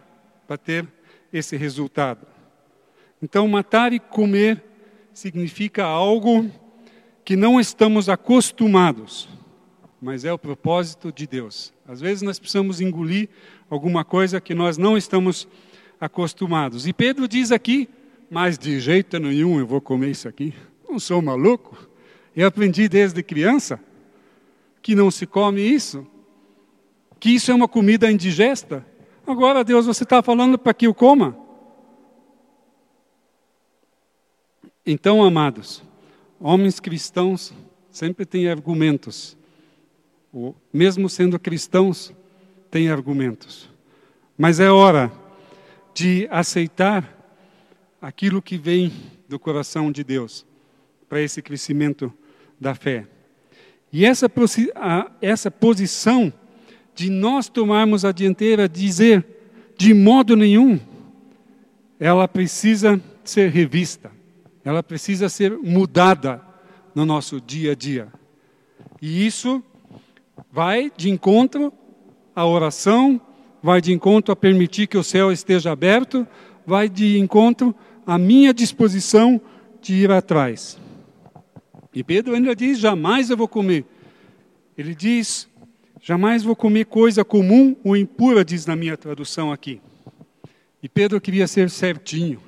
para 0.47 0.57
ter 0.57 0.87
esse 1.33 1.57
resultado. 1.57 2.27
Então, 3.21 3.49
matar 3.49 3.93
e 3.93 3.99
comer 3.99 4.63
significa 5.13 5.85
algo 5.85 6.49
que 7.25 7.35
não 7.35 7.59
estamos 7.59 8.09
acostumados, 8.09 9.29
mas 10.01 10.25
é 10.25 10.33
o 10.33 10.39
propósito 10.39 11.13
de 11.13 11.27
Deus. 11.27 11.73
Às 11.87 12.01
vezes 12.01 12.23
nós 12.23 12.39
precisamos 12.39 12.81
engolir 12.81 13.29
alguma 13.69 14.05
coisa 14.05 14.41
que 14.41 14.55
nós 14.55 14.79
não 14.79 14.97
estamos 14.97 15.49
acostumados. 16.01 16.87
E 16.87 16.93
Pedro 16.93 17.27
diz 17.29 17.53
aqui: 17.53 17.89
mas 18.31 18.57
de 18.57 18.79
jeito 18.79 19.19
nenhum 19.19 19.59
eu 19.59 19.67
vou 19.67 19.81
comer 19.81 20.11
isso 20.11 20.29
aqui. 20.29 20.55
Não 20.89 21.01
sou 21.01 21.21
maluco. 21.21 21.77
Eu 22.35 22.47
aprendi 22.47 22.89
desde 22.89 23.23
criança 23.25 23.81
que 24.81 24.95
não 24.95 25.11
se 25.11 25.27
come 25.27 25.61
isso, 25.61 26.07
que 27.19 27.31
isso 27.31 27.51
é 27.51 27.55
uma 27.55 27.69
comida 27.69 28.11
indigesta. 28.11 28.87
Agora, 29.27 29.65
Deus, 29.65 29.85
você 29.85 30.05
está 30.05 30.23
falando 30.23 30.57
para 30.57 30.73
que 30.73 30.87
eu 30.87 30.95
coma? 30.95 31.37
Então, 34.87 35.23
amados, 35.23 35.83
homens 36.41 36.81
cristãos 36.81 37.53
sempre 37.91 38.25
têm 38.25 38.49
argumentos. 38.49 39.37
mesmo 40.73 41.09
sendo 41.09 41.39
cristãos, 41.39 42.13
têm 42.71 42.89
argumentos. 42.89 43.69
Mas 44.39 44.61
é 44.61 44.71
hora 44.71 45.13
de 45.93 46.29
aceitar 46.31 47.20
aquilo 48.01 48.41
que 48.41 48.57
vem 48.57 48.93
do 49.29 49.39
coração 49.39 49.93
de 49.93 50.03
Deus 50.03 50.47
para 51.09 51.21
esse 51.21 51.43
crescimento 51.43 52.13
da 52.61 52.75
fé. 52.75 53.07
E 53.93 54.05
essa, 54.05 54.31
essa 55.21 55.51
posição 55.51 56.33
de 56.95 57.11
nós 57.11 57.49
tomarmos 57.49 58.05
a 58.05 58.13
dianteira, 58.13 58.69
dizer 58.69 59.27
de 59.77 59.95
modo 59.95 60.37
nenhum, 60.37 60.79
ela 61.99 62.29
precisa 62.29 63.01
ser 63.25 63.51
revista, 63.51 64.11
ela 64.65 64.83
precisa 64.83 65.29
ser 65.29 65.57
mudada 65.59 66.43
no 66.95 67.07
nosso 67.07 67.41
dia 67.41 67.73
a 67.73 67.75
dia. 67.75 68.09
E 69.01 69.27
isso 69.27 69.63
vai 70.53 70.93
de 70.97 71.09
encontro 71.11 71.73
à 72.35 72.47
oração, 72.47 73.21
vai 73.63 73.81
de 73.81 73.93
encontro 73.93 74.33
a 74.33 74.37
permitir 74.37 74.87
que 74.87 74.99
o 74.99 75.05
céu 75.05 75.33
esteja 75.33 75.73
aberto, 75.73 76.27
vai 76.67 76.89
de 76.89 77.19
encontro 77.19 77.75
à 78.11 78.19
minha 78.19 78.53
disposição 78.53 79.41
de 79.81 79.95
ir 79.95 80.11
atrás. 80.11 80.77
E 81.95 82.03
Pedro 82.03 82.35
ainda 82.35 82.57
diz: 82.57 82.81
jamais 82.81 83.31
eu 83.31 83.37
vou 83.37 83.47
comer. 83.47 83.85
Ele 84.77 84.97
diz: 84.97 85.49
jamais 86.03 86.43
vou 86.43 86.57
comer 86.57 86.87
coisa 86.87 87.25
comum 87.25 87.77
ou 87.85 87.97
impura, 87.97 88.45
diz 88.45 88.67
na 88.67 88.75
minha 88.75 88.97
tradução 88.97 89.53
aqui. 89.53 89.81
E 90.83 90.89
Pedro 90.89 91.21
queria 91.21 91.47
ser 91.47 91.71
certinho, 91.71 92.43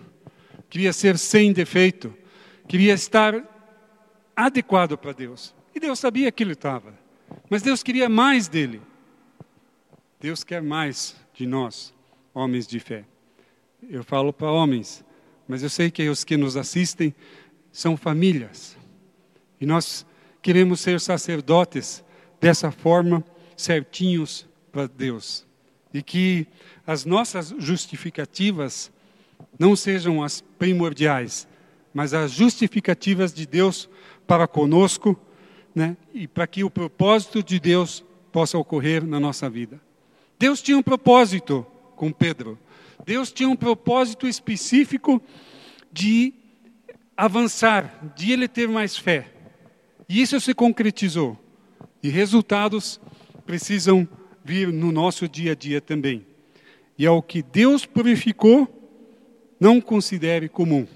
queria 0.68 0.92
ser 0.92 1.16
sem 1.16 1.52
defeito, 1.52 2.12
queria 2.66 2.94
estar 2.94 3.32
adequado 4.34 4.98
para 4.98 5.12
Deus. 5.12 5.54
E 5.72 5.78
Deus 5.78 6.00
sabia 6.00 6.32
que 6.32 6.42
ele 6.42 6.54
estava. 6.54 6.92
Mas 7.48 7.62
Deus 7.62 7.84
queria 7.84 8.08
mais 8.08 8.48
dele. 8.48 8.82
Deus 10.18 10.42
quer 10.42 10.60
mais 10.60 11.14
de 11.32 11.46
nós, 11.46 11.94
homens 12.34 12.66
de 12.66 12.80
fé. 12.80 13.04
Eu 13.88 14.02
falo 14.02 14.32
para 14.32 14.50
homens, 14.50 15.04
mas 15.52 15.62
eu 15.62 15.68
sei 15.68 15.90
que 15.90 16.08
os 16.08 16.24
que 16.24 16.34
nos 16.34 16.56
assistem 16.56 17.14
são 17.70 17.94
famílias. 17.94 18.74
E 19.60 19.66
nós 19.66 20.06
queremos 20.40 20.80
ser 20.80 20.98
sacerdotes 20.98 22.02
dessa 22.40 22.70
forma, 22.70 23.22
certinhos 23.54 24.48
para 24.72 24.86
Deus. 24.86 25.46
E 25.92 26.02
que 26.02 26.46
as 26.86 27.04
nossas 27.04 27.54
justificativas 27.58 28.90
não 29.58 29.76
sejam 29.76 30.24
as 30.24 30.40
primordiais, 30.40 31.46
mas 31.92 32.14
as 32.14 32.32
justificativas 32.32 33.30
de 33.34 33.44
Deus 33.44 33.90
para 34.26 34.48
conosco, 34.48 35.20
né? 35.74 35.98
e 36.14 36.26
para 36.26 36.46
que 36.46 36.64
o 36.64 36.70
propósito 36.70 37.42
de 37.42 37.60
Deus 37.60 38.02
possa 38.32 38.56
ocorrer 38.56 39.04
na 39.04 39.20
nossa 39.20 39.50
vida. 39.50 39.78
Deus 40.38 40.62
tinha 40.62 40.78
um 40.78 40.82
propósito 40.82 41.66
com 41.94 42.10
Pedro. 42.10 42.58
Deus 43.04 43.32
tinha 43.32 43.48
um 43.48 43.56
propósito 43.56 44.26
específico 44.26 45.20
de 45.92 46.32
avançar, 47.16 48.12
de 48.16 48.32
ele 48.32 48.48
ter 48.48 48.68
mais 48.68 48.96
fé. 48.96 49.32
E 50.08 50.20
isso 50.20 50.40
se 50.40 50.54
concretizou. 50.54 51.38
E 52.02 52.08
resultados 52.08 53.00
precisam 53.46 54.08
vir 54.44 54.72
no 54.72 54.90
nosso 54.90 55.28
dia 55.28 55.52
a 55.52 55.54
dia 55.54 55.80
também. 55.80 56.26
E 56.98 57.06
ao 57.06 57.22
que 57.22 57.42
Deus 57.42 57.86
purificou, 57.86 58.68
não 59.58 59.80
considere 59.80 60.48
comum. 60.48 60.86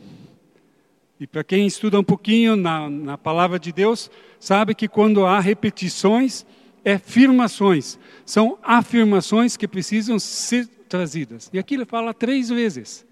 E 1.18 1.26
para 1.26 1.42
quem 1.42 1.66
estuda 1.66 1.98
um 1.98 2.04
pouquinho 2.04 2.56
na, 2.56 2.90
na 2.90 3.16
palavra 3.16 3.58
de 3.58 3.72
Deus, 3.72 4.10
sabe 4.38 4.74
que 4.74 4.86
quando 4.86 5.24
há 5.24 5.40
repetições, 5.40 6.44
é 6.84 6.94
afirmações. 6.94 7.98
São 8.24 8.58
afirmações 8.62 9.56
que 9.56 9.66
precisam 9.66 10.18
ser 10.18 10.68
trazidas. 10.88 11.50
E 11.52 11.58
aqui 11.58 11.74
ele 11.74 11.84
fala 11.84 12.14
três 12.14 12.48
vezes. 12.48 13.06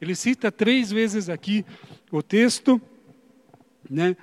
Ele 0.00 0.14
cita 0.14 0.50
três 0.50 0.90
vezes 0.90 1.28
aqui 1.28 1.64
o 2.10 2.22
texto, 2.22 2.80
né? 3.88 4.16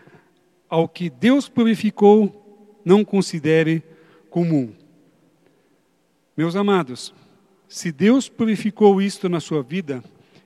ao 0.69 0.87
que 0.87 1.09
Deus 1.09 1.47
purificou, 1.47 2.79
não 2.83 3.03
considere 3.03 3.83
comum. 4.29 4.73
Meus 6.35 6.55
amados, 6.55 7.13
se 7.67 7.91
Deus 7.91 8.29
purificou 8.29 9.01
isto 9.01 9.27
na 9.27 9.39
sua 9.39 9.61
vida, 9.61 10.03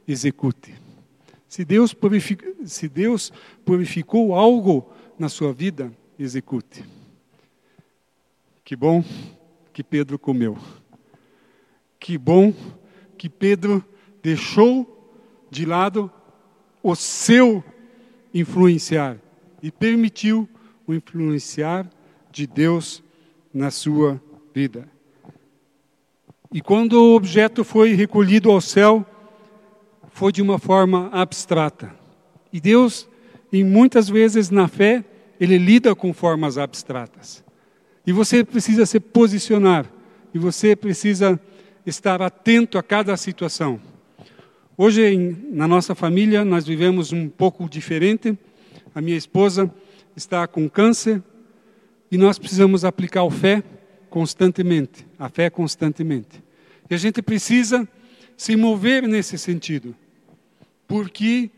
execute. 0.07 0.73
Se 1.47 1.65
Deus, 1.65 1.95
se 2.65 2.87
Deus 2.87 3.31
purificou 3.65 4.33
algo 4.33 4.91
na 5.19 5.27
sua 5.27 5.51
vida, 5.51 5.91
execute. 6.17 6.83
Que 8.63 8.75
bom 8.75 9.03
que 9.73 9.83
Pedro 9.83 10.17
comeu. 10.17 10.57
Que 12.01 12.17
bom 12.17 12.51
que 13.15 13.29
Pedro 13.29 13.85
deixou 14.23 15.07
de 15.51 15.67
lado 15.67 16.11
o 16.81 16.95
seu 16.95 17.63
influenciar 18.33 19.17
e 19.61 19.71
permitiu 19.71 20.49
o 20.87 20.95
influenciar 20.95 21.87
de 22.31 22.47
Deus 22.47 23.03
na 23.53 23.69
sua 23.69 24.19
vida. 24.51 24.89
E 26.51 26.59
quando 26.59 26.93
o 26.93 27.15
objeto 27.15 27.63
foi 27.63 27.93
recolhido 27.93 28.49
ao 28.49 28.59
céu, 28.59 29.05
foi 30.09 30.31
de 30.31 30.41
uma 30.41 30.57
forma 30.57 31.07
abstrata. 31.13 31.95
E 32.51 32.59
Deus, 32.59 33.07
em 33.53 33.63
muitas 33.63 34.09
vezes 34.09 34.49
na 34.49 34.67
fé, 34.67 35.05
ele 35.39 35.59
lida 35.59 35.93
com 35.93 36.11
formas 36.15 36.57
abstratas. 36.57 37.43
E 38.07 38.11
você 38.11 38.43
precisa 38.43 38.87
se 38.87 38.99
posicionar, 38.99 39.85
e 40.33 40.39
você 40.39 40.75
precisa 40.75 41.39
estar 41.85 42.21
atento 42.21 42.77
a 42.77 42.83
cada 42.83 43.15
situação. 43.17 43.79
Hoje, 44.77 45.03
em, 45.03 45.37
na 45.51 45.67
nossa 45.67 45.93
família, 45.93 46.43
nós 46.45 46.65
vivemos 46.65 47.11
um 47.11 47.29
pouco 47.29 47.69
diferente. 47.69 48.37
A 48.95 49.01
minha 49.01 49.17
esposa 49.17 49.71
está 50.15 50.47
com 50.47 50.69
câncer 50.69 51.21
e 52.11 52.17
nós 52.17 52.37
precisamos 52.39 52.83
aplicar 52.83 53.25
a 53.25 53.31
fé 53.31 53.63
constantemente, 54.09 55.05
a 55.17 55.29
fé 55.29 55.49
constantemente. 55.49 56.43
E 56.89 56.95
a 56.95 56.97
gente 56.97 57.21
precisa 57.21 57.87
se 58.35 58.55
mover 58.55 59.07
nesse 59.07 59.37
sentido, 59.37 59.95
porque 60.87 61.51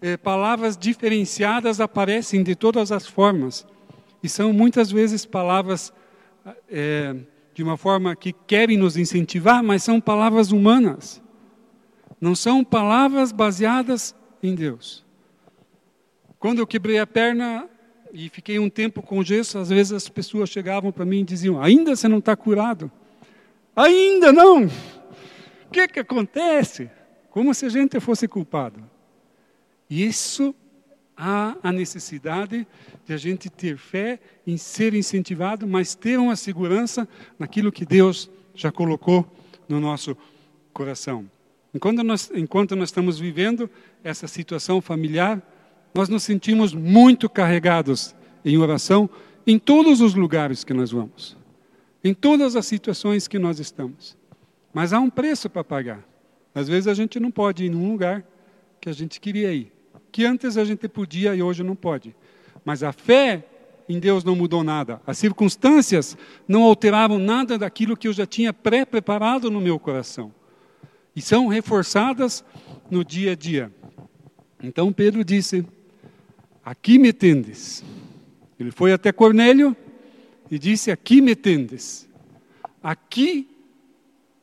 é, 0.00 0.16
palavras 0.16 0.76
diferenciadas 0.76 1.80
aparecem 1.80 2.42
de 2.42 2.54
todas 2.54 2.90
as 2.90 3.06
formas 3.06 3.66
e 4.22 4.28
são 4.28 4.52
muitas 4.52 4.90
vezes 4.90 5.24
palavras 5.24 5.92
é, 6.70 7.14
de 7.54 7.62
uma 7.62 7.76
forma 7.76 8.14
que 8.14 8.32
querem 8.32 8.76
nos 8.76 8.96
incentivar, 8.96 9.62
mas 9.62 9.82
são 9.82 10.00
palavras 10.00 10.52
humanas, 10.52 11.22
não 12.20 12.34
são 12.34 12.62
palavras 12.64 13.32
baseadas 13.32 14.14
em 14.42 14.54
Deus. 14.54 15.04
Quando 16.38 16.58
eu 16.58 16.66
quebrei 16.66 16.98
a 16.98 17.06
perna 17.06 17.68
e 18.12 18.28
fiquei 18.28 18.58
um 18.58 18.70
tempo 18.70 19.02
com 19.02 19.22
gesso, 19.22 19.58
às 19.58 19.68
vezes 19.68 19.92
as 19.92 20.08
pessoas 20.08 20.48
chegavam 20.48 20.90
para 20.90 21.04
mim 21.04 21.20
e 21.20 21.24
diziam: 21.24 21.60
Ainda 21.62 21.94
você 21.94 22.08
não 22.08 22.18
está 22.18 22.34
curado? 22.34 22.90
Ainda 23.76 24.32
não! 24.32 24.64
O 24.64 25.70
que, 25.70 25.86
que 25.86 26.00
acontece? 26.00 26.90
Como 27.30 27.54
se 27.54 27.66
a 27.66 27.68
gente 27.68 28.00
fosse 28.00 28.26
culpado. 28.26 28.82
Isso 29.88 30.54
há 31.20 31.54
a 31.62 31.70
necessidade 31.70 32.66
de 33.04 33.12
a 33.12 33.16
gente 33.18 33.50
ter 33.50 33.76
fé 33.76 34.18
em 34.46 34.56
ser 34.56 34.94
incentivado, 34.94 35.66
mas 35.66 35.94
ter 35.94 36.18
uma 36.18 36.34
segurança 36.34 37.06
naquilo 37.38 37.70
que 37.70 37.84
Deus 37.84 38.30
já 38.54 38.72
colocou 38.72 39.30
no 39.68 39.78
nosso 39.78 40.16
coração. 40.72 41.30
Enquanto 41.74 42.02
nós, 42.02 42.30
enquanto 42.34 42.74
nós 42.74 42.88
estamos 42.88 43.18
vivendo 43.18 43.68
essa 44.02 44.26
situação 44.26 44.80
familiar, 44.80 45.40
nós 45.94 46.08
nos 46.08 46.22
sentimos 46.22 46.72
muito 46.72 47.28
carregados 47.28 48.14
em 48.42 48.56
oração 48.56 49.08
em 49.46 49.58
todos 49.58 50.00
os 50.00 50.14
lugares 50.14 50.64
que 50.64 50.72
nós 50.72 50.90
vamos, 50.90 51.36
em 52.02 52.14
todas 52.14 52.56
as 52.56 52.64
situações 52.66 53.28
que 53.28 53.38
nós 53.38 53.60
estamos. 53.60 54.16
Mas 54.72 54.92
há 54.92 55.00
um 55.00 55.10
preço 55.10 55.50
para 55.50 55.62
pagar. 55.62 56.02
Às 56.54 56.66
vezes 56.66 56.86
a 56.88 56.94
gente 56.94 57.20
não 57.20 57.30
pode 57.30 57.64
ir 57.64 57.70
num 57.70 57.90
lugar 57.90 58.24
que 58.80 58.88
a 58.88 58.92
gente 58.92 59.20
queria 59.20 59.52
ir, 59.52 59.70
que 60.10 60.24
antes 60.24 60.56
a 60.56 60.64
gente 60.64 60.88
podia 60.88 61.34
e 61.34 61.42
hoje 61.42 61.62
não 61.62 61.74
pode. 61.74 62.14
Mas 62.64 62.82
a 62.82 62.92
fé 62.92 63.44
em 63.88 63.98
Deus 63.98 64.22
não 64.22 64.36
mudou 64.36 64.62
nada. 64.62 65.00
As 65.06 65.18
circunstâncias 65.18 66.16
não 66.46 66.62
alteraram 66.62 67.18
nada 67.18 67.58
daquilo 67.58 67.96
que 67.96 68.06
eu 68.06 68.12
já 68.12 68.26
tinha 68.26 68.52
pré-preparado 68.52 69.50
no 69.50 69.60
meu 69.60 69.78
coração. 69.78 70.32
E 71.14 71.20
são 71.20 71.48
reforçadas 71.48 72.44
no 72.90 73.04
dia 73.04 73.32
a 73.32 73.34
dia. 73.34 73.72
Então 74.62 74.92
Pedro 74.92 75.24
disse: 75.24 75.66
Aqui 76.64 76.98
me 76.98 77.12
tendes. 77.12 77.82
Ele 78.58 78.70
foi 78.70 78.92
até 78.92 79.10
Cornélio 79.10 79.76
e 80.50 80.58
disse: 80.58 80.90
Aqui 80.90 81.20
me 81.20 81.34
tendes. 81.34 82.08
Aqui 82.82 83.48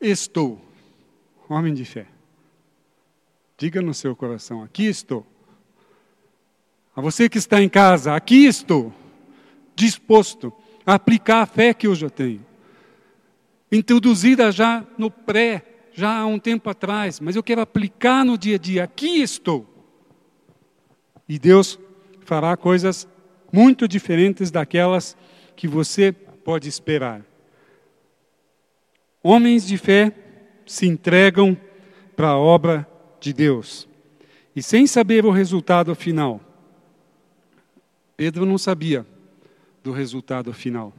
estou. 0.00 0.60
Homem 1.48 1.72
de 1.72 1.84
fé. 1.84 2.06
Diga 3.56 3.80
no 3.80 3.94
seu 3.94 4.14
coração: 4.14 4.62
Aqui 4.62 4.84
estou. 4.84 5.26
A 6.98 7.00
você 7.00 7.28
que 7.28 7.38
está 7.38 7.62
em 7.62 7.68
casa, 7.68 8.16
aqui 8.16 8.44
estou, 8.46 8.92
disposto 9.76 10.52
a 10.84 10.94
aplicar 10.94 11.42
a 11.42 11.46
fé 11.46 11.72
que 11.72 11.86
eu 11.86 11.94
já 11.94 12.10
tenho. 12.10 12.44
Introduzida 13.70 14.50
já 14.50 14.84
no 14.98 15.08
pré, 15.08 15.62
já 15.92 16.18
há 16.18 16.26
um 16.26 16.40
tempo 16.40 16.68
atrás, 16.68 17.20
mas 17.20 17.36
eu 17.36 17.42
quero 17.44 17.60
aplicar 17.60 18.24
no 18.24 18.36
dia 18.36 18.56
a 18.56 18.58
dia. 18.58 18.82
Aqui 18.82 19.22
estou. 19.22 19.64
E 21.28 21.38
Deus 21.38 21.78
fará 22.22 22.56
coisas 22.56 23.06
muito 23.52 23.86
diferentes 23.86 24.50
daquelas 24.50 25.16
que 25.54 25.68
você 25.68 26.10
pode 26.10 26.68
esperar. 26.68 27.24
Homens 29.22 29.64
de 29.64 29.78
fé 29.78 30.12
se 30.66 30.88
entregam 30.88 31.56
para 32.16 32.30
a 32.30 32.38
obra 32.38 32.84
de 33.20 33.32
Deus. 33.32 33.86
E 34.56 34.60
sem 34.60 34.84
saber 34.84 35.24
o 35.24 35.30
resultado 35.30 35.94
final. 35.94 36.47
Pedro 38.18 38.44
não 38.44 38.58
sabia 38.58 39.06
do 39.80 39.92
resultado 39.92 40.52
final. 40.52 40.92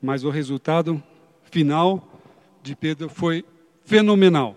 Mas 0.00 0.24
o 0.24 0.28
resultado 0.28 1.02
final 1.50 2.20
de 2.62 2.76
Pedro 2.76 3.08
foi 3.08 3.42
fenomenal. 3.86 4.54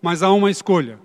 Mas 0.00 0.22
há 0.22 0.30
uma 0.30 0.48
escolha. 0.48 1.00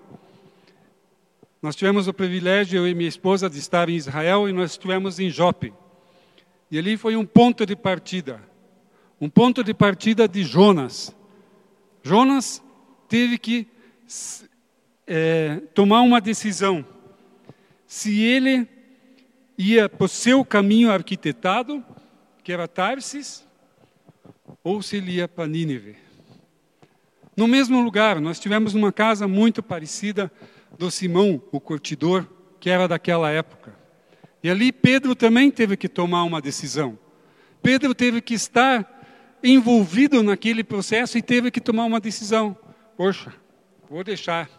Nós 1.63 1.75
tivemos 1.75 2.07
o 2.07 2.13
privilégio, 2.13 2.77
eu 2.77 2.87
e 2.87 2.93
minha 2.93 3.09
esposa, 3.09 3.49
de 3.49 3.57
estar 3.57 3.89
em 3.89 3.95
Israel 3.95 4.47
e 4.47 4.53
nós 4.53 4.69
estivemos 4.69 5.19
em 5.19 5.31
Jope. 5.31 5.73
E 6.69 6.77
ali 6.77 6.95
foi 6.95 7.15
um 7.15 7.25
ponto 7.25 7.65
de 7.65 7.75
partida. 7.75 8.39
Um 9.19 9.31
ponto 9.31 9.63
de 9.63 9.73
partida 9.73 10.27
de 10.27 10.43
Jonas. 10.43 11.11
Jonas 12.03 12.63
teve 13.09 13.39
que 13.39 13.67
é, 15.07 15.55
tomar 15.73 16.01
uma 16.01 16.21
decisão. 16.21 16.85
Se 17.87 18.21
ele 18.21 18.67
ia 19.61 19.87
para 19.87 20.05
o 20.05 20.09
seu 20.09 20.43
caminho 20.43 20.91
arquitetado, 20.91 21.83
que 22.43 22.51
era 22.51 22.67
Tarsis, 22.67 23.45
ou 24.63 24.81
se 24.81 24.97
ele 24.97 25.13
ia 25.13 25.27
para 25.27 25.47
Nínive. 25.47 25.95
No 27.35 27.47
mesmo 27.47 27.81
lugar, 27.81 28.19
nós 28.19 28.39
tivemos 28.39 28.73
uma 28.73 28.91
casa 28.91 29.27
muito 29.27 29.61
parecida 29.63 30.31
do 30.77 30.89
Simão, 30.89 31.41
o 31.51 31.59
curtidor, 31.59 32.25
que 32.59 32.69
era 32.69 32.87
daquela 32.87 33.29
época. 33.29 33.75
E 34.43 34.49
ali 34.49 34.71
Pedro 34.71 35.15
também 35.15 35.51
teve 35.51 35.77
que 35.77 35.87
tomar 35.87 36.23
uma 36.23 36.41
decisão. 36.41 36.97
Pedro 37.61 37.93
teve 37.93 38.21
que 38.21 38.33
estar 38.33 38.99
envolvido 39.43 40.23
naquele 40.23 40.63
processo 40.63 41.17
e 41.17 41.21
teve 41.21 41.51
que 41.51 41.61
tomar 41.61 41.85
uma 41.85 41.99
decisão. 41.99 42.57
Poxa, 42.97 43.33
vou 43.89 44.03
deixar 44.03 44.49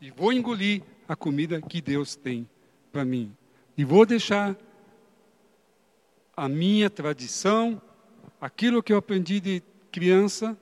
e 0.00 0.10
vou 0.10 0.32
engolir 0.32 0.82
a 1.08 1.16
comida 1.16 1.60
que 1.60 1.80
Deus 1.80 2.16
tem 2.16 2.48
para 2.92 3.04
mim. 3.04 3.32
E 3.76 3.84
vou 3.84 4.06
deixar 4.06 4.56
a 6.36 6.48
minha 6.48 6.90
tradição, 6.90 7.80
aquilo 8.40 8.82
que 8.82 8.92
eu 8.92 8.98
aprendi 8.98 9.40
de 9.40 9.62
criança, 9.90 10.56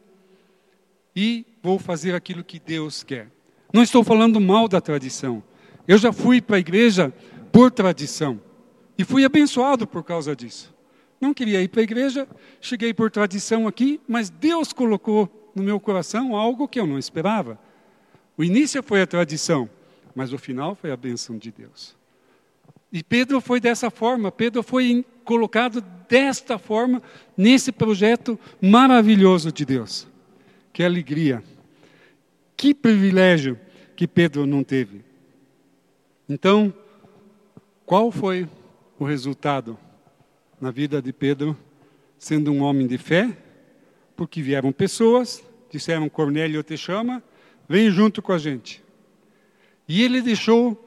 e 1.14 1.46
vou 1.62 1.78
fazer 1.78 2.14
aquilo 2.14 2.42
que 2.42 2.58
Deus 2.58 3.02
quer. 3.02 3.30
Não 3.72 3.82
estou 3.82 4.04
falando 4.04 4.40
mal 4.40 4.68
da 4.68 4.80
tradição. 4.80 5.42
Eu 5.86 5.98
já 5.98 6.12
fui 6.12 6.40
para 6.40 6.56
a 6.56 6.60
igreja 6.60 7.12
por 7.52 7.70
tradição 7.70 8.40
e 8.96 9.04
fui 9.04 9.24
abençoado 9.24 9.86
por 9.86 10.02
causa 10.02 10.34
disso. 10.34 10.74
Não 11.20 11.32
queria 11.32 11.62
ir 11.62 11.68
para 11.68 11.80
a 11.80 11.84
igreja, 11.84 12.28
cheguei 12.60 12.92
por 12.92 13.10
tradição 13.10 13.66
aqui, 13.66 14.00
mas 14.06 14.30
Deus 14.30 14.72
colocou 14.72 15.52
no 15.54 15.62
meu 15.62 15.78
coração 15.78 16.36
algo 16.36 16.68
que 16.68 16.78
eu 16.78 16.86
não 16.86 16.98
esperava. 16.98 17.58
O 18.36 18.42
início 18.42 18.82
foi 18.82 19.00
a 19.02 19.06
tradição, 19.06 19.70
mas 20.14 20.32
o 20.32 20.38
final 20.38 20.74
foi 20.74 20.90
a 20.90 20.96
bênção 20.96 21.38
de 21.38 21.50
Deus. 21.52 21.96
E 22.94 23.02
Pedro 23.02 23.40
foi 23.40 23.58
dessa 23.58 23.90
forma, 23.90 24.30
Pedro 24.30 24.62
foi 24.62 25.04
colocado 25.24 25.80
desta 26.08 26.58
forma 26.58 27.02
nesse 27.36 27.72
projeto 27.72 28.38
maravilhoso 28.62 29.50
de 29.50 29.64
Deus. 29.64 30.06
Que 30.72 30.84
alegria, 30.84 31.42
que 32.56 32.72
privilégio 32.72 33.58
que 33.96 34.06
Pedro 34.06 34.46
não 34.46 34.62
teve. 34.62 35.00
Então, 36.28 36.72
qual 37.84 38.12
foi 38.12 38.48
o 38.96 39.04
resultado 39.04 39.76
na 40.60 40.70
vida 40.70 41.02
de 41.02 41.12
Pedro, 41.12 41.58
sendo 42.16 42.52
um 42.52 42.62
homem 42.62 42.86
de 42.86 42.96
fé? 42.96 43.36
Porque 44.14 44.40
vieram 44.40 44.70
pessoas, 44.70 45.42
disseram: 45.68 46.08
Cornélio 46.08 46.62
te 46.62 46.76
chama, 46.76 47.20
vem 47.68 47.90
junto 47.90 48.22
com 48.22 48.30
a 48.30 48.38
gente. 48.38 48.80
E 49.88 50.00
ele 50.00 50.22
deixou 50.22 50.80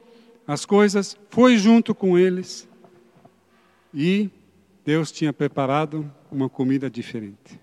as 0.48 0.64
coisas, 0.64 1.14
foi 1.28 1.58
junto 1.58 1.94
com 1.94 2.18
eles 2.18 2.66
e 3.92 4.30
Deus 4.82 5.12
tinha 5.12 5.30
preparado 5.30 6.10
uma 6.32 6.48
comida 6.48 6.88
diferente. 6.88 7.60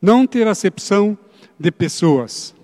Não 0.00 0.24
ter 0.24 0.46
acepção 0.46 1.18
de 1.58 1.72
pessoas, 1.72 2.54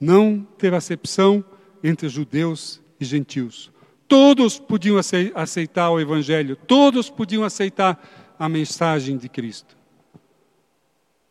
não 0.00 0.46
ter 0.56 0.72
acepção 0.72 1.44
entre 1.82 2.08
judeus 2.08 2.80
e 3.00 3.04
gentios. 3.04 3.72
Todos 4.06 4.60
podiam 4.60 4.96
aceitar 5.34 5.90
o 5.90 5.98
Evangelho, 5.98 6.54
todos 6.54 7.10
podiam 7.10 7.42
aceitar 7.42 8.00
a 8.38 8.48
mensagem 8.48 9.16
de 9.16 9.28
Cristo. 9.28 9.76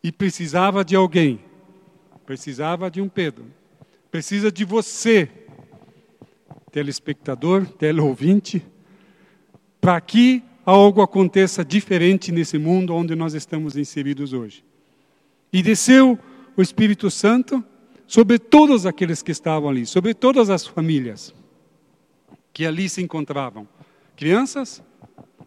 E 0.04 0.12
precisava 0.12 0.84
de 0.84 0.98
alguém, 0.98 1.40
precisava 2.26 2.92
de 2.92 3.00
um 3.00 3.08
Pedro, 3.08 3.46
precisa 4.12 4.52
de 4.52 4.66
você 4.66 5.30
telespectador, 6.70 7.66
teleouvinte, 7.66 8.66
para 9.82 10.00
que 10.00 10.44
algo 10.66 11.02
aconteça 11.02 11.66
diferente 11.66 12.32
nesse 12.32 12.58
mundo 12.58 12.94
onde 12.94 13.16
nós 13.16 13.34
estamos 13.34 13.76
inseridos 13.76 14.34
hoje. 14.34 14.64
E 15.52 15.64
desceu 15.64 16.18
o 16.56 16.62
Espírito 16.62 17.10
Santo 17.10 17.64
sobre 18.06 18.38
todos 18.38 18.86
aqueles 18.86 19.22
que 19.22 19.32
estavam 19.32 19.70
ali, 19.70 19.86
sobre 19.86 20.14
todas 20.14 20.50
as 20.50 20.66
famílias 20.66 21.34
que 22.54 22.66
ali 22.66 22.90
se 22.90 23.02
encontravam: 23.02 23.68
crianças, 24.16 24.84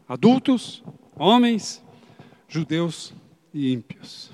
adultos, 0.08 0.82
homens, 1.16 1.82
judeus 2.48 3.14
e 3.52 3.72
ímpios. 3.72 4.32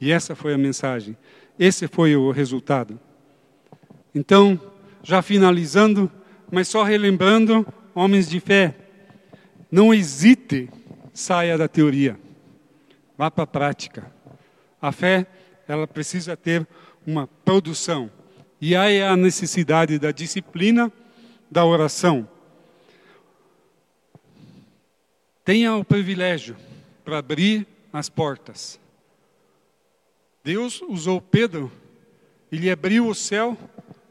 E 0.00 0.10
essa 0.10 0.34
foi 0.34 0.52
a 0.52 0.58
mensagem, 0.58 1.16
esse 1.58 1.88
foi 1.88 2.14
o 2.16 2.30
resultado. 2.30 2.98
Então, 4.14 4.60
já 5.06 5.22
finalizando, 5.22 6.10
mas 6.50 6.66
só 6.66 6.82
relembrando, 6.82 7.64
homens 7.94 8.28
de 8.28 8.40
fé, 8.40 8.74
não 9.70 9.94
hesite, 9.94 10.68
saia 11.14 11.56
da 11.56 11.68
teoria, 11.68 12.18
vá 13.16 13.30
para 13.30 13.44
a 13.44 13.46
prática. 13.46 14.12
A 14.82 14.90
fé, 14.90 15.24
ela 15.68 15.86
precisa 15.86 16.36
ter 16.36 16.66
uma 17.06 17.28
produção. 17.44 18.10
E 18.60 18.74
aí 18.74 18.96
é 18.96 19.06
a 19.06 19.16
necessidade 19.16 19.96
da 19.96 20.10
disciplina, 20.10 20.92
da 21.48 21.64
oração. 21.64 22.28
Tenha 25.44 25.76
o 25.76 25.84
privilégio 25.84 26.56
para 27.04 27.18
abrir 27.18 27.64
as 27.92 28.08
portas. 28.08 28.80
Deus 30.42 30.82
usou 30.82 31.20
Pedro, 31.20 31.70
ele 32.50 32.68
abriu 32.68 33.06
o 33.06 33.14
céu 33.14 33.56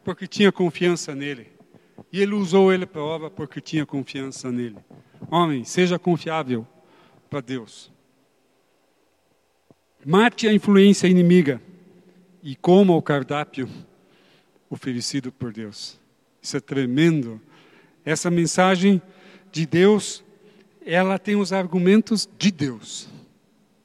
porque 0.05 0.27
tinha 0.27 0.51
confiança 0.51 1.15
nele. 1.15 1.47
E 2.13 2.21
ele 2.21 2.35
usou 2.35 2.71
ele 2.71 2.85
para 2.85 3.01
obra 3.01 3.29
porque 3.29 3.59
tinha 3.59 3.85
confiança 3.85 4.51
nele. 4.51 4.77
Homem, 5.31 5.65
seja 5.65 5.97
confiável 5.97 6.65
para 7.27 7.41
Deus. 7.41 7.91
Mate 10.05 10.47
a 10.47 10.53
influência 10.53 11.07
inimiga 11.07 11.59
e 12.43 12.55
coma 12.55 12.95
o 12.95 13.01
cardápio 13.01 13.67
oferecido 14.69 15.31
por 15.31 15.51
Deus. 15.51 15.99
Isso 16.39 16.55
é 16.55 16.59
tremendo. 16.59 17.41
Essa 18.05 18.29
mensagem 18.29 19.01
de 19.51 19.65
Deus, 19.65 20.23
ela 20.85 21.17
tem 21.17 21.35
os 21.35 21.51
argumentos 21.51 22.29
de 22.37 22.51
Deus. 22.51 23.09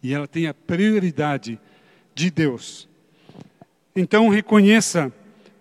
E 0.03 0.13
ela 0.13 0.29
tem 0.29 0.47
a 0.47 0.53
prioridade 0.53 1.59
de 2.15 2.31
Deus. 2.31 2.87
Então 3.97 4.29
reconheça 4.29 5.11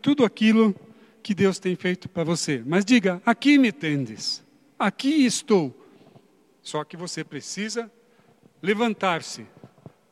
tudo 0.01 0.25
aquilo 0.25 0.75
que 1.21 1.33
Deus 1.33 1.59
tem 1.59 1.75
feito 1.75 2.09
para 2.09 2.23
você. 2.23 2.63
Mas 2.65 2.85
diga: 2.85 3.21
aqui 3.25 3.57
me 3.57 3.71
tendes, 3.71 4.43
aqui 4.77 5.25
estou. 5.25 5.75
Só 6.61 6.83
que 6.83 6.97
você 6.97 7.23
precisa 7.23 7.91
levantar-se, 8.61 9.45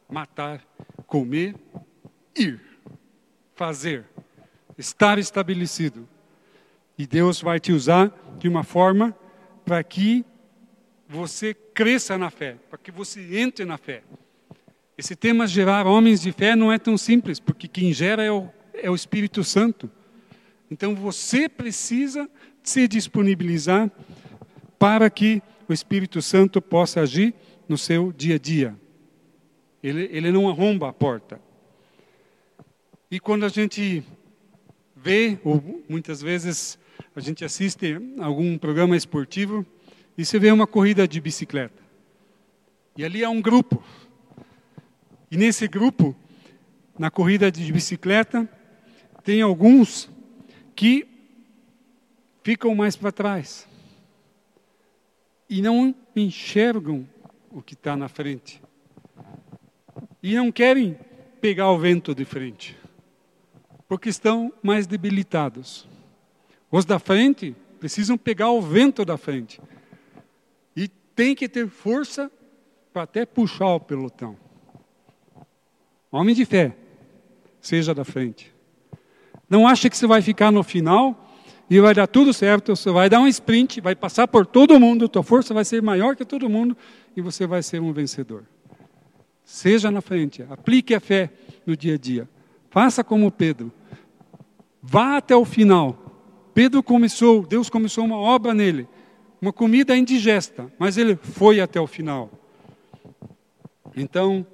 matar, 0.10 0.66
comer, 1.06 1.56
ir, 2.36 2.60
fazer, 3.56 4.06
estar 4.78 5.20
estabelecido. 5.20 6.08
E 6.98 7.06
Deus 7.06 7.42
vai 7.42 7.60
te 7.60 7.72
usar 7.72 8.12
de 8.40 8.48
uma 8.48 8.64
forma 8.64 9.16
para 9.64 9.84
que 9.84 10.26
você 11.08 11.54
cresça 11.54 12.18
na 12.18 12.30
fé, 12.30 12.58
para 12.70 12.78
que 12.78 12.92
você 12.92 13.40
entre 13.40 13.66
na 13.66 13.78
fé. 13.78 14.04
Esse 14.98 15.16
tema 15.16 15.46
gerar 15.46 15.86
homens 15.86 16.22
de 16.22 16.32
fé 16.32 16.56
não 16.56 16.72
é 16.72 16.80
tão 16.80 16.98
simples, 16.98 17.40
porque 17.40 17.68
quem 17.68 17.94
gera 17.94 18.24
é 18.24 18.32
o 18.32 18.50
é 18.82 18.90
o 18.90 18.96
Espírito 18.96 19.44
Santo. 19.44 19.90
Então 20.70 20.96
você 20.96 21.48
precisa 21.48 22.30
se 22.62 22.88
disponibilizar 22.88 23.90
para 24.78 25.10
que 25.10 25.42
o 25.68 25.74
Espírito 25.74 26.22
Santo 26.22 26.62
possa 26.62 27.02
agir 27.02 27.34
no 27.68 27.78
seu 27.78 28.12
dia 28.12 28.36
a 28.36 28.40
dia. 28.40 28.76
Ele, 29.82 30.10
ele 30.12 30.32
não 30.32 30.50
arromba 30.50 30.90
a 30.90 30.94
porta. 30.94 31.40
E 33.10 33.20
quando 33.20 33.46
a 33.46 33.50
gente 33.50 34.04
vê, 34.96 35.40
ou 35.44 35.84
muitas 35.88 36.22
vezes 36.22 36.78
a 37.16 37.20
gente 37.20 37.46
assiste 37.46 37.96
algum 38.20 38.58
programa 38.58 38.96
esportivo, 38.96 39.66
e 40.18 40.26
você 40.26 40.40
vê 40.40 40.52
uma 40.52 40.68
corrida 40.68 41.08
de 41.08 41.22
bicicleta. 41.22 41.82
E 42.98 43.06
ali 43.06 43.24
há 43.24 43.30
um 43.30 43.42
grupo. 43.42 43.84
E 45.30 45.38
nesse 45.38 45.68
grupo, 45.68 46.16
na 46.98 47.12
corrida 47.12 47.52
de 47.52 47.72
bicicleta, 47.72 48.50
tem 49.28 49.42
alguns 49.42 50.10
que 50.74 51.06
ficam 52.42 52.74
mais 52.74 52.96
para 52.96 53.12
trás 53.12 53.68
e 55.50 55.62
não 55.62 55.94
enxergam 56.16 57.06
o 57.52 57.62
que 57.62 57.74
está 57.74 57.98
na 57.98 58.08
frente 58.08 58.62
e 60.24 60.34
não 60.34 60.50
querem 60.50 60.98
pegar 61.42 61.70
o 61.72 61.78
vento 61.78 62.16
de 62.16 62.24
frente 62.24 62.78
porque 63.86 64.08
estão 64.08 64.54
mais 64.64 64.88
debilitados. 64.88 65.86
Os 66.72 66.86
da 66.86 66.98
frente 66.98 67.54
precisam 67.82 68.18
pegar 68.18 68.52
o 68.52 68.62
vento 68.62 69.04
da 69.04 69.18
frente 69.18 69.60
e 70.74 70.88
tem 70.88 71.36
que 71.36 71.50
ter 71.50 71.68
força 71.68 72.32
para 72.94 73.02
até 73.02 73.26
puxar 73.26 73.76
o 73.76 73.80
pelotão. 73.82 74.38
Homem 76.10 76.34
de 76.34 76.46
fé, 76.46 76.78
seja 77.60 77.94
da 77.94 78.06
frente. 78.06 78.56
Não 79.50 79.68
acha 79.68 79.90
que 79.90 79.98
você 79.98 80.06
vai 80.06 80.22
ficar 80.22 80.52
no 80.52 80.64
final 80.64 81.28
e 81.70 81.80
vai 81.80 81.94
dar 81.94 82.08
tudo 82.08 82.34
certo, 82.34 82.76
você 82.76 82.92
vai 82.92 83.10
dar 83.10 83.20
um 83.20 83.28
sprint, 83.28 83.82
vai 83.82 83.96
passar 83.96 84.28
por 84.28 84.46
todo 84.46 84.80
mundo, 84.80 85.10
tua 85.10 85.24
força 85.24 85.54
vai 85.54 85.66
ser 85.66 85.82
maior 85.82 86.16
que 86.16 86.26
todo 86.26 86.50
mundo 86.50 86.76
e 87.16 87.22
você 87.22 87.46
vai 87.46 87.62
ser 87.62 87.82
um 87.82 87.92
vencedor. 87.92 88.46
Seja 89.44 89.90
na 89.90 90.02
frente, 90.02 90.46
aplique 90.50 90.94
a 90.94 91.00
fé 91.00 91.32
no 91.66 91.76
dia 91.76 91.96
a 91.96 91.98
dia. 91.98 92.30
Faça 92.70 93.04
como 93.04 93.32
Pedro. 93.32 93.72
Vá 94.82 95.18
até 95.18 95.36
o 95.36 95.46
final. 95.46 95.98
Pedro 96.54 96.82
começou, 96.84 97.46
Deus 97.46 97.70
começou 97.70 98.04
uma 98.04 98.18
obra 98.18 98.54
nele, 98.54 98.88
uma 99.42 99.54
comida 99.54 99.96
indigesta, 99.96 100.72
mas 100.78 100.98
ele 100.98 101.16
foi 101.16 101.62
até 101.62 101.80
o 101.80 101.88
final. 101.88 102.32
Então, 103.96 104.46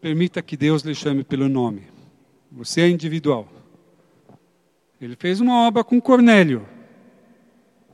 permita 0.00 0.42
que 0.42 0.56
Deus 0.56 0.82
lhe 0.82 0.94
chame 0.94 1.24
pelo 1.24 1.48
nome. 1.48 1.82
Você 2.50 2.82
é 2.82 2.88
individual. 2.88 3.48
Ele 5.02 5.16
fez 5.16 5.40
uma 5.40 5.66
obra 5.66 5.82
com 5.82 6.00
Cornélio. 6.00 6.64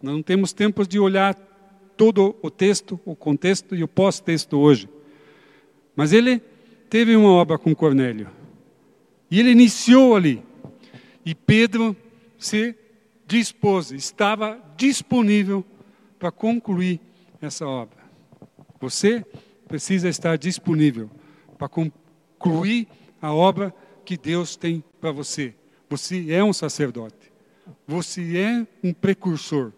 Não 0.02 0.22
temos 0.22 0.52
tempo 0.52 0.86
de 0.86 0.98
olhar 0.98 1.34
todo 1.96 2.36
o 2.42 2.50
texto, 2.50 3.00
o 3.02 3.16
contexto 3.16 3.74
e 3.74 3.82
o 3.82 3.88
pós-texto 3.88 4.58
hoje. 4.58 4.90
Mas 5.96 6.12
ele 6.12 6.38
teve 6.90 7.16
uma 7.16 7.30
obra 7.30 7.56
com 7.56 7.74
Cornélio. 7.74 8.28
E 9.30 9.40
ele 9.40 9.50
iniciou 9.50 10.16
ali. 10.16 10.42
E 11.24 11.34
Pedro 11.34 11.96
se 12.38 12.76
dispôs, 13.26 13.90
estava 13.90 14.60
disponível 14.76 15.64
para 16.18 16.30
concluir 16.30 17.00
essa 17.40 17.66
obra. 17.66 17.98
Você 18.80 19.24
precisa 19.66 20.10
estar 20.10 20.36
disponível 20.36 21.10
para 21.56 21.70
concluir 21.70 22.86
a 23.20 23.32
obra 23.32 23.74
que 24.04 24.18
Deus 24.18 24.56
tem 24.56 24.84
para 25.00 25.10
você. 25.10 25.54
Você 25.88 26.33
é 26.33 26.42
um 26.42 26.53
sacerdote. 26.53 27.33
Você 27.87 28.38
é 28.38 28.66
um 28.83 28.92
precursor. 28.92 29.72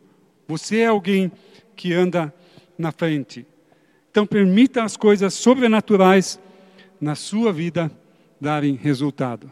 Você 0.46 0.78
é 0.78 0.86
alguém 0.86 1.30
que 1.76 1.92
anda 1.92 2.34
na 2.76 2.92
frente. 2.92 3.46
Então, 4.10 4.26
permita 4.26 4.82
as 4.82 4.96
coisas 4.96 5.34
sobrenaturais 5.34 6.40
na 7.00 7.14
sua 7.14 7.52
vida 7.52 7.90
darem 8.40 8.74
resultado. 8.74 9.50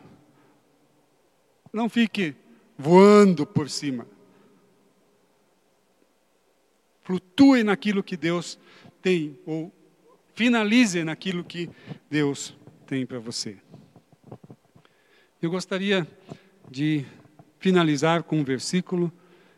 Não 1.73 1.89
fique 1.89 2.35
voando 2.77 3.47
por 3.47 3.71
cima. 3.71 4.07
Flutue 7.03 7.63
naquilo 7.63 8.03
que 8.03 8.17
Deus 8.17 8.59
tem, 9.01 9.39
ou 9.47 9.73
finalize 10.35 11.03
naquilo 11.05 11.45
que 11.45 11.71
Deus 12.11 12.55
tem 12.87 13.07
para 13.07 13.19
você. 13.19 13.57
Eu 15.41 15.51
gostaria 15.51 16.07
de 16.71 17.05
finalizar 17.59 18.23
com 18.23 18.39
um 18.39 18.45
versículo 18.45 19.13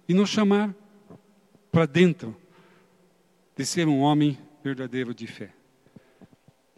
e 0.09 0.14
nos 0.14 0.31
chamar 0.31 0.75
para 1.70 1.87
dentro 1.87 2.37
de 3.57 3.64
ser 3.64 3.87
um 3.87 4.01
homem 4.01 4.38
verdadeiro 4.62 5.14
de 5.14 5.27
fé. 5.27 5.51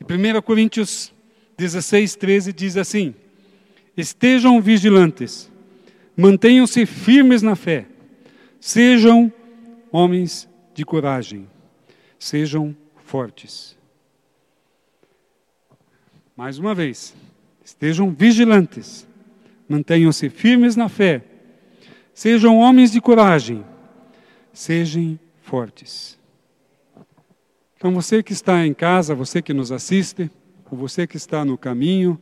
Em 0.00 0.04
1 0.04 0.42
Coríntios 0.42 1.12
16, 1.56 2.16
13 2.16 2.52
diz 2.52 2.76
assim: 2.76 3.14
Estejam 3.96 4.60
vigilantes, 4.60 5.50
mantenham-se 6.16 6.84
firmes 6.86 7.42
na 7.42 7.54
fé, 7.54 7.86
sejam 8.60 9.32
homens 9.90 10.48
de 10.74 10.84
coragem, 10.84 11.48
sejam 12.18 12.74
fortes. 13.04 13.76
Mais 16.36 16.58
uma 16.58 16.74
vez, 16.74 17.14
estejam 17.64 18.10
vigilantes, 18.10 19.06
Mantenham-se 19.72 20.28
firmes 20.28 20.76
na 20.76 20.86
fé. 20.86 21.24
Sejam 22.12 22.58
homens 22.58 22.92
de 22.92 23.00
coragem. 23.00 23.64
Sejam 24.52 25.18
fortes. 25.40 26.18
Então, 27.74 27.90
você 27.94 28.22
que 28.22 28.34
está 28.34 28.66
em 28.66 28.74
casa, 28.74 29.14
você 29.14 29.40
que 29.40 29.54
nos 29.54 29.72
assiste, 29.72 30.30
ou 30.70 30.76
você 30.76 31.06
que 31.06 31.16
está 31.16 31.42
no 31.42 31.56
caminho, 31.56 32.20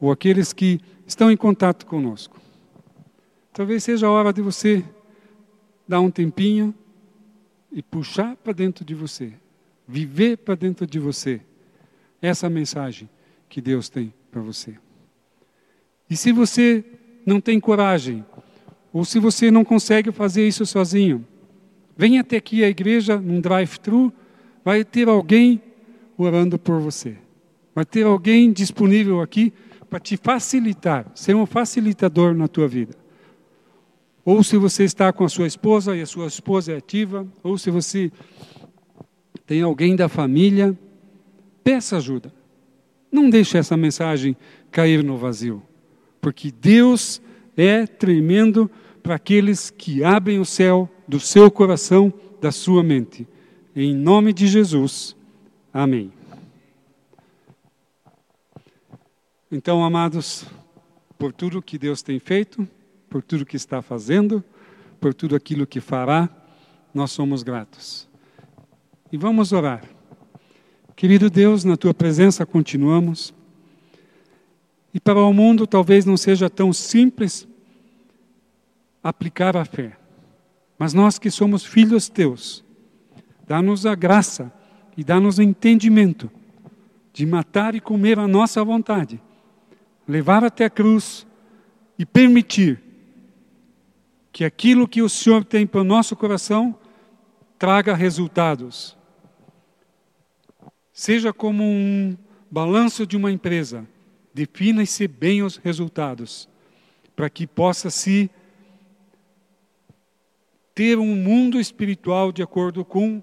ou 0.00 0.10
aqueles 0.10 0.54
que 0.54 0.80
estão 1.06 1.30
em 1.30 1.36
contato 1.36 1.84
conosco, 1.84 2.40
talvez 3.52 3.84
seja 3.84 4.06
a 4.06 4.10
hora 4.10 4.32
de 4.32 4.40
você 4.40 4.82
dar 5.86 6.00
um 6.00 6.10
tempinho 6.10 6.74
e 7.70 7.82
puxar 7.82 8.34
para 8.36 8.54
dentro 8.54 8.82
de 8.82 8.94
você, 8.94 9.34
viver 9.86 10.38
para 10.38 10.54
dentro 10.54 10.86
de 10.86 10.98
você 10.98 11.42
essa 12.22 12.48
mensagem 12.48 13.10
que 13.46 13.60
Deus 13.60 13.90
tem 13.90 14.10
para 14.30 14.40
você. 14.40 14.87
E 16.10 16.16
se 16.16 16.32
você 16.32 16.84
não 17.26 17.40
tem 17.40 17.60
coragem, 17.60 18.24
ou 18.92 19.04
se 19.04 19.18
você 19.18 19.50
não 19.50 19.64
consegue 19.64 20.10
fazer 20.10 20.46
isso 20.46 20.64
sozinho, 20.64 21.24
venha 21.96 22.22
até 22.22 22.36
aqui 22.36 22.64
à 22.64 22.68
igreja, 22.68 23.18
num 23.18 23.40
drive-thru, 23.40 24.12
vai 24.64 24.84
ter 24.84 25.08
alguém 25.08 25.60
orando 26.16 26.58
por 26.58 26.80
você. 26.80 27.16
Vai 27.74 27.84
ter 27.84 28.06
alguém 28.06 28.50
disponível 28.50 29.20
aqui 29.20 29.52
para 29.90 30.00
te 30.00 30.16
facilitar, 30.16 31.10
ser 31.14 31.36
um 31.36 31.46
facilitador 31.46 32.34
na 32.34 32.48
tua 32.48 32.66
vida. 32.66 32.94
Ou 34.24 34.42
se 34.42 34.56
você 34.56 34.84
está 34.84 35.12
com 35.12 35.24
a 35.24 35.28
sua 35.28 35.46
esposa 35.46 35.96
e 35.96 36.02
a 36.02 36.06
sua 36.06 36.26
esposa 36.26 36.72
é 36.72 36.76
ativa, 36.76 37.26
ou 37.42 37.56
se 37.56 37.70
você 37.70 38.10
tem 39.46 39.62
alguém 39.62 39.96
da 39.96 40.08
família, 40.08 40.78
peça 41.62 41.96
ajuda. 41.96 42.32
Não 43.10 43.30
deixe 43.30 43.56
essa 43.56 43.76
mensagem 43.76 44.36
cair 44.70 45.02
no 45.02 45.16
vazio 45.16 45.62
porque 46.28 46.50
Deus 46.52 47.22
é 47.56 47.86
tremendo 47.86 48.70
para 49.02 49.14
aqueles 49.14 49.70
que 49.70 50.04
abrem 50.04 50.38
o 50.38 50.44
céu 50.44 50.86
do 51.08 51.18
seu 51.18 51.50
coração, 51.50 52.12
da 52.38 52.52
sua 52.52 52.82
mente. 52.82 53.26
Em 53.74 53.94
nome 53.94 54.34
de 54.34 54.46
Jesus. 54.46 55.16
Amém. 55.72 56.12
Então, 59.50 59.82
amados, 59.82 60.44
por 61.18 61.32
tudo 61.32 61.62
que 61.62 61.78
Deus 61.78 62.02
tem 62.02 62.18
feito, 62.18 62.68
por 63.08 63.22
tudo 63.22 63.46
que 63.46 63.56
está 63.56 63.80
fazendo, 63.80 64.44
por 65.00 65.14
tudo 65.14 65.34
aquilo 65.34 65.66
que 65.66 65.80
fará, 65.80 66.28
nós 66.92 67.10
somos 67.10 67.42
gratos. 67.42 68.06
E 69.10 69.16
vamos 69.16 69.50
orar. 69.50 69.82
Querido 70.94 71.30
Deus, 71.30 71.64
na 71.64 71.78
tua 71.78 71.94
presença 71.94 72.44
continuamos. 72.44 73.32
E 74.92 75.00
para 75.00 75.20
o 75.20 75.32
mundo 75.32 75.66
talvez 75.66 76.04
não 76.04 76.16
seja 76.16 76.48
tão 76.48 76.72
simples 76.72 77.46
aplicar 79.02 79.56
a 79.56 79.64
fé. 79.64 79.96
Mas 80.78 80.94
nós 80.94 81.18
que 81.18 81.30
somos 81.30 81.64
filhos 81.64 82.08
teus, 82.08 82.64
dá-nos 83.46 83.84
a 83.84 83.94
graça 83.94 84.52
e 84.96 85.04
dá-nos 85.04 85.38
o 85.38 85.42
entendimento 85.42 86.30
de 87.12 87.26
matar 87.26 87.74
e 87.74 87.80
comer 87.80 88.18
a 88.18 88.28
nossa 88.28 88.62
vontade, 88.62 89.20
levar 90.06 90.44
até 90.44 90.66
a 90.66 90.70
cruz 90.70 91.26
e 91.98 92.06
permitir 92.06 92.80
que 94.32 94.44
aquilo 94.44 94.86
que 94.86 95.02
o 95.02 95.08
Senhor 95.08 95.44
tem 95.44 95.66
para 95.66 95.80
o 95.80 95.84
nosso 95.84 96.14
coração 96.14 96.76
traga 97.58 97.94
resultados. 97.94 98.96
Seja 100.92 101.32
como 101.32 101.64
um 101.64 102.16
balanço 102.50 103.06
de 103.06 103.16
uma 103.16 103.32
empresa 103.32 103.84
Defina-se 104.38 105.08
bem 105.08 105.42
os 105.42 105.56
resultados, 105.56 106.48
para 107.16 107.28
que 107.28 107.44
possa 107.44 107.90
se 107.90 108.30
ter 110.72 110.96
um 110.96 111.16
mundo 111.16 111.58
espiritual 111.58 112.30
de 112.30 112.40
acordo 112.40 112.84
com 112.84 113.20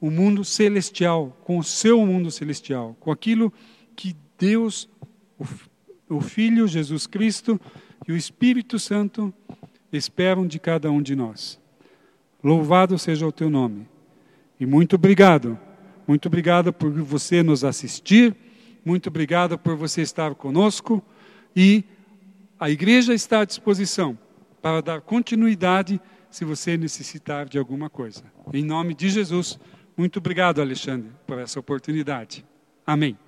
o 0.00 0.10
mundo 0.10 0.44
celestial, 0.44 1.36
com 1.44 1.58
o 1.58 1.62
seu 1.62 2.04
mundo 2.04 2.28
celestial, 2.32 2.96
com 2.98 3.12
aquilo 3.12 3.52
que 3.94 4.16
Deus, 4.36 4.88
o 6.08 6.20
Filho 6.20 6.66
Jesus 6.66 7.06
Cristo 7.06 7.60
e 8.08 8.10
o 8.10 8.16
Espírito 8.16 8.80
Santo 8.80 9.32
esperam 9.92 10.44
de 10.44 10.58
cada 10.58 10.90
um 10.90 11.00
de 11.00 11.14
nós. 11.14 11.56
Louvado 12.42 12.98
seja 12.98 13.24
o 13.24 13.30
teu 13.30 13.48
nome. 13.48 13.86
E 14.58 14.66
muito 14.66 14.96
obrigado. 14.96 15.56
Muito 16.04 16.26
obrigado 16.26 16.72
por 16.72 16.90
você 16.90 17.44
nos 17.44 17.62
assistir. 17.62 18.34
Muito 18.86 19.08
obrigado 19.08 19.58
por 19.58 19.74
você 19.74 20.00
estar 20.00 20.32
conosco. 20.36 21.02
E 21.56 21.82
a 22.56 22.70
igreja 22.70 23.12
está 23.12 23.40
à 23.40 23.44
disposição 23.44 24.16
para 24.62 24.80
dar 24.80 25.00
continuidade 25.00 26.00
se 26.30 26.44
você 26.44 26.76
necessitar 26.76 27.48
de 27.48 27.58
alguma 27.58 27.90
coisa. 27.90 28.22
Em 28.52 28.64
nome 28.64 28.94
de 28.94 29.08
Jesus, 29.08 29.58
muito 29.96 30.20
obrigado, 30.20 30.60
Alexandre, 30.60 31.10
por 31.26 31.36
essa 31.36 31.58
oportunidade. 31.58 32.44
Amém. 32.86 33.18